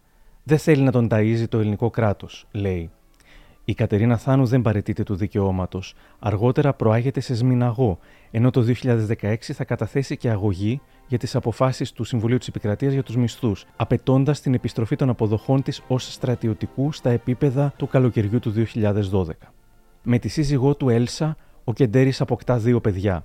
[0.43, 2.91] Δεν θέλει να τον ταΐζει το ελληνικό κράτος, λέει.
[3.69, 5.95] Η Κατερίνα Θάνου δεν παρετείται του δικαιώματος.
[6.19, 7.99] Αργότερα προάγεται σε σμιναγό,
[8.31, 13.03] ενώ το 2016 θα καταθέσει και αγωγή για τις αποφάσεις του Συμβουλίου της Επικρατείας για
[13.03, 18.51] τους μισθούς, απαιτώντας την επιστροφή των αποδοχών της ως στρατιωτικού στα επίπεδα του καλοκαιριού του
[18.51, 19.53] 2012.
[20.03, 23.25] Με τη σύζυγό του Έλσα, ο Κεντέρης αποκτά δύο παιδιά.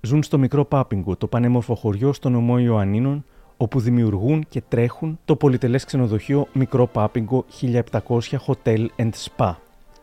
[0.00, 3.24] Ζουν στο μικρό Πάπιγκο, το πανέμορφο χωριό στο νομό Ιωαννίνων,
[3.56, 9.54] όπου δημιουργούν και τρέχουν το πολυτελές ξενοδοχείο Μικρό Πάπιγκο 1700 Hotel and Spa.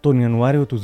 [0.02, 0.82] Τον Ιανουάριο του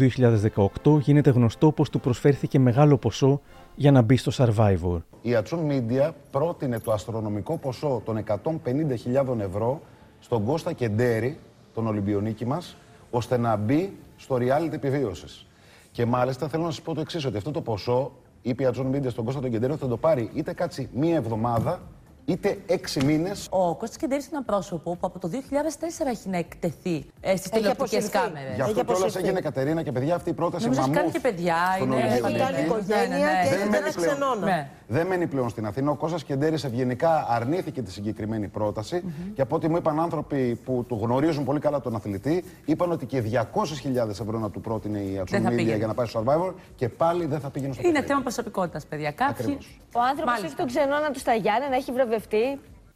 [0.84, 3.42] 2018 γίνεται γνωστό πως του προσφέρθηκε μεγάλο ποσό
[3.76, 4.98] για να μπει στο Survivor.
[5.22, 9.82] Η Ατσούν Media πρότεινε το αστρονομικό ποσό των 150.000 ευρώ
[10.20, 11.40] στον Κώστα Κεντέρη,
[11.74, 12.78] τον Ολυμπιονίκη μας,
[13.10, 15.46] ώστε να μπει στο reality επιβίωσης.
[15.92, 18.12] Και μάλιστα θέλω να σας πω το εξής, ότι αυτό το ποσό
[18.42, 21.82] είπε η Ατζόν Μίντε στον Κώστα τον Κεντέριο θα το πάρει είτε κάτσει μία εβδομάδα
[22.26, 23.48] είτε έξι μήνες.
[23.50, 27.50] Ο Κώστας Κεντέρης είναι ένα πρόσωπο που από το 2004 έχει να εκτεθεί ε, στις
[27.52, 28.56] τηλεοπτικές κάμερες.
[28.56, 31.30] Γι' αυτό κιόλας έγινε Κατερίνα και παιδιά αυτή η πρόταση Νομίζω έχει μαμούθ κάνει και
[31.30, 31.56] παιδιά.
[31.76, 32.28] στον Είναι, Ολυμπιακό.
[32.28, 34.10] έχει άλλη οικογένεια Δεν και έχει μένει ένα πλέον.
[34.16, 34.46] ξενώνα.
[34.46, 34.70] Ναι.
[34.88, 35.92] Δεν μένει πλέον στην Αθήνα.
[35.92, 39.04] Ο Κώστας Κεντέρης ευγενικά αρνήθηκε τη συγκεκριμένη πρόταση
[39.36, 43.06] και από ό,τι μου είπαν άνθρωποι που του γνωρίζουν πολύ καλά τον αθλητή, είπαν ότι
[43.06, 45.78] και 200.000 ευρώ να του πρότεινε η Ατσόν Media πήγαινε.
[45.78, 48.12] για να πάει στο Survivor και πάλι δεν θα πήγαινε στο Είναι παιχνίδι.
[48.14, 49.12] θέμα προσωπικότητας, παιδιά.
[49.12, 49.58] Κάποιοι.
[49.96, 52.15] Ο άνθρωπος έχει τον ξενώνα του στα Γιάννενα, έχει βραβευτεί.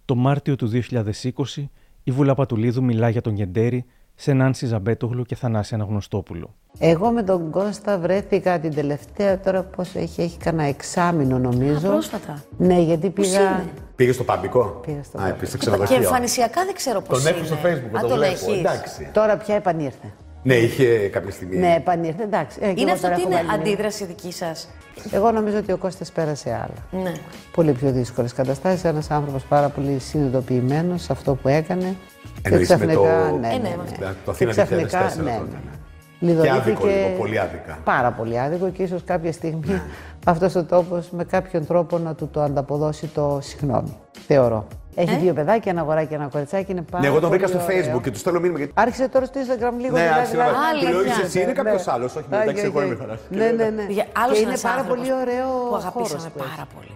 [0.05, 1.63] Το Μάρτιο του 2020
[2.03, 6.53] η Βούλα Πατουλίδου μιλά για τον Γεντέρη σε Νάνση Ζαμπέτογλου και Θανάση Αναγνωστόπουλο.
[6.79, 11.87] Εγώ με τον Κώστα βρέθηκα την τελευταία τώρα πόσο έχει, έχει κανένα εξάμηνο νομίζω.
[11.87, 12.43] Α, πρόσφατα.
[12.57, 13.41] Ναι, γιατί Πώς πήγα...
[13.41, 13.63] είναι;
[13.95, 14.65] Πήγες στο παμπικό.
[14.85, 15.95] Πήγα στο Α, επίσης, στο Και ξενοδοχείο.
[15.95, 17.29] εμφανισιακά δεν ξέρω πώ Τον είναι.
[17.29, 18.23] έχω στο facebook, Α, το τον βλέπω.
[18.33, 18.47] έχεις.
[18.47, 19.09] Εντάξει.
[19.13, 20.13] Τώρα πια επανήρθε.
[20.43, 21.57] Ναι, είχε κάποια στιγμή.
[21.57, 22.57] Ναι, επανήρθε, εντάξει.
[22.61, 24.69] Ε, και Είναι εγώ αυτό τώρα ότι έχω είναι βάλει μια- αντίδραση δική σας;
[25.11, 27.03] Εγώ νομίζω ότι ο Κώστας πέρασε άλλα.
[27.03, 27.11] Ναι.
[27.51, 28.83] Πολύ πιο δύσκολες καταστάσεις.
[28.83, 31.95] Ένας άνθρωπος πάρα πολύ συνειδητοποιημένος σε αυτό που έκανε.
[32.41, 33.75] Εννοείς με το- ναι, Ε, ναι, ναι, ναι.
[33.77, 35.57] με το Και Αθήνα ξαφνικά, 2004 ναι, τότε, ναι.
[35.65, 35.77] ναι.
[36.19, 37.77] Λιδωρήθηκε Και άδικο λίγο, πολύ άδικα.
[37.83, 39.81] Πάρα πολύ άδικο και ίσως κάποια στιγμή Ναι.
[40.31, 43.97] αυτός ο τόπος με κάποιον τρόπο να του το ανταποδώσει το συγγνώμη.
[44.27, 44.67] Θεωρώ.
[45.01, 46.71] Έχει Ε; δύο παιδάκια, ένα αγοράκι και ένα κοριτσάκι.
[46.71, 47.97] Είναι πάρα Ναι, εγώ τον πολύ βρήκα στο ωραίο.
[47.97, 48.57] facebook και του στέλνω μήνυμα.
[48.57, 51.21] γιατί- Άρχισε τώρα στο Instagram λίγο Ναι, δηλαδή, άρχισε να δηλαδή, Του λέω ναι, είσαι
[51.21, 51.53] εσύ, είναι ναι.
[51.53, 52.15] κάποιος άλλος.
[52.15, 52.85] Όχι, Α, εντάξει, οκ, εγώ οκ.
[52.85, 53.19] είμαι χαρά.
[53.29, 53.85] Ναι, ναι, ναι.
[53.89, 56.49] Για άλλος Και είναι ένας πάρα άνθρωπος πολύ ωραίο που χώρος αγαπήσαμε που έχει.
[56.55, 56.91] πάρα πολύ.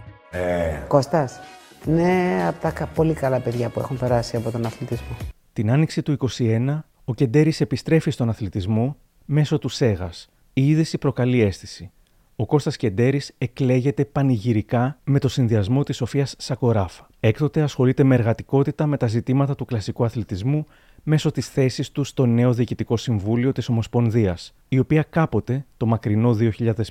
[0.45, 1.39] Ε, Κώστας,
[1.86, 5.18] ναι, από τα κα- πολύ καλά παιδιά που έχουν περάσει από τον αθλητισμό.
[5.54, 8.95] Την άνοιξη του 21, ο Κεντέρης επιστρέφει στον αθλητισμό
[9.26, 10.30] μέσω του Σέγας.
[10.54, 11.91] Η είδηση προκαλεί αίσθηση.
[12.36, 17.07] Ο Κώστας Κεντέρης εκλέγεται πανηγυρικά με το συνδυασμό της Σοφίας Σακοράφα.
[17.19, 20.65] Έκτοτε ασχολείται με εργατικότητα με τα ζητήματα του κλασικού αθλητισμού
[21.03, 26.38] μέσω της θέσης του στο νέο Διοικητικό Συμβούλιο της Ομοσπονδίας, η οποία κάποτε, το μακρινό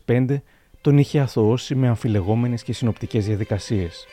[0.07, 0.43] 2005,
[0.81, 4.07] τον είχε αθωώσει με αμφιλεγόμενες και συνοπτικές διαδικασίες.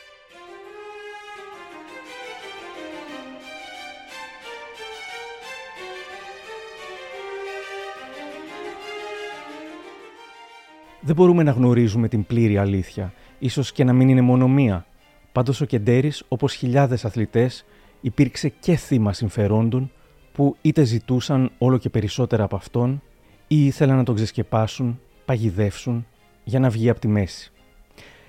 [11.10, 14.86] Δεν μπορούμε να γνωρίζουμε την πλήρη αλήθεια, ίσως και να μην είναι μόνο μία.
[15.32, 17.64] Πάντως ο Κεντέρης, όπως χιλιάδες αθλητές,
[18.00, 19.90] υπήρξε και θύμα συμφερόντων
[20.32, 23.02] που είτε ζητούσαν όλο και περισσότερα από αυτόν
[23.46, 26.06] ή ήθελαν να τον ξεσκεπάσουν, παγιδεύσουν
[26.44, 27.52] για να βγει από τη μέση.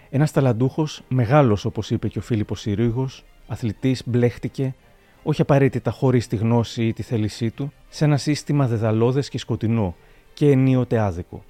[0.09, 4.75] Ένας ταλαντούχος, μεγάλος όπως είπε και ο Φίλιππος Συρίγος, αθλητής, μπλέχτηκε,
[5.23, 9.95] όχι απαραίτητα χωρίς τη γνώση ή τη θέλησή του, σε ένα σύστημα δεδαλώδες και σκοτεινό
[10.33, 11.43] και ενίοτε άδικο.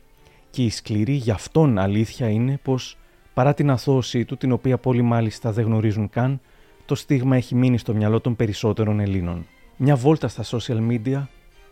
[0.52, 2.98] Και η σκληρή για αυτόν αλήθεια είναι πως,
[3.34, 6.40] παρά την αθώωσή του, την οποία πολλοί μάλιστα δεν γνωρίζουν καν,
[6.86, 9.46] το στίγμα έχει μείνει στο μυαλό των περισσότερων Ελλήνων.
[9.78, 11.24] Μια βόλτα στα social media,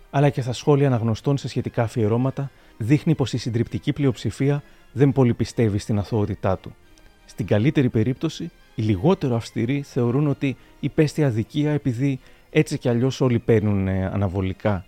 [0.10, 5.34] αλλά και στα σχόλια αναγνωστών σε σχετικά αφιερώματα, δείχνει πως η συντριπτική πλειοψηφία δεν πολύ
[5.34, 6.76] πιστεύει στην αθωότητά του.
[7.26, 12.20] Στην καλύτερη περίπτωση, οι λιγότερο αυστηροί θεωρούν ότι υπέστη αδικία επειδή
[12.50, 14.86] έτσι κι αλλιώς όλοι παίρνουν ε, αναβολικά.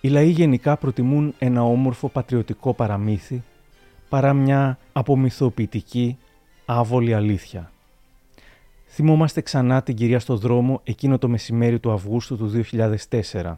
[0.00, 3.42] Οι λαοί γενικά προτιμούν ένα όμορφο πατριωτικό παραμύθι
[4.08, 6.18] παρά μια απομυθοποιητική
[6.66, 7.72] άβολη αλήθεια.
[8.86, 13.54] Θυμόμαστε ξανά την κυρία στο δρόμο εκείνο το μεσημέρι του Αυγούστου του 2004.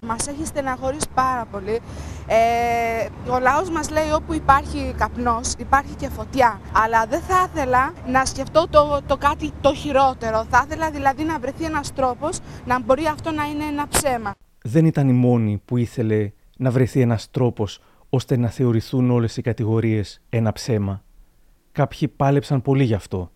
[0.00, 1.80] Μας έχει στεναχωρήσει πάρα πολύ.
[2.26, 6.60] Ε, ο λαός μας λέει όπου υπάρχει καπνός υπάρχει και φωτιά.
[6.84, 10.46] Αλλά δεν θα ήθελα να σκεφτώ το, το κάτι το χειρότερο.
[10.50, 14.34] Θα ήθελα δηλαδή να βρεθεί ένας τρόπος να μπορεί αυτό να είναι ένα ψέμα.
[14.66, 19.42] Δεν ήταν η μόνη που ήθελε να βρεθεί ένας τρόπος ώστε να θεωρηθούν όλες οι
[19.42, 21.04] κατηγορίες ένα ψέμα.
[21.72, 23.30] Κάποιοι πάλεψαν πολύ γι' αυτό,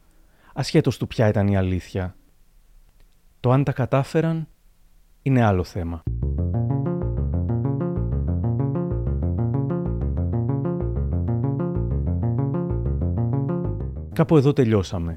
[0.54, 2.16] ασχέτως του ποια ήταν η αλήθεια.
[3.40, 4.48] Το αν τα κατάφεραν
[5.22, 6.02] είναι άλλο θέμα.
[14.12, 15.14] Κάπου εδώ τελειώσαμε.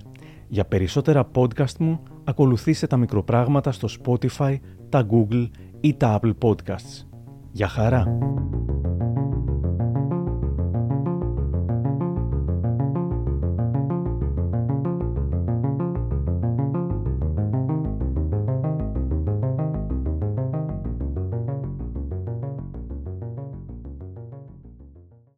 [0.47, 4.55] Για περισσότερα podcast μου, ακολουθήστε τα μικροπράγματα στο Spotify,
[4.89, 5.49] τα Google
[5.82, 7.07] ή τα Apple Podcasts.
[7.51, 8.17] Για χαρά!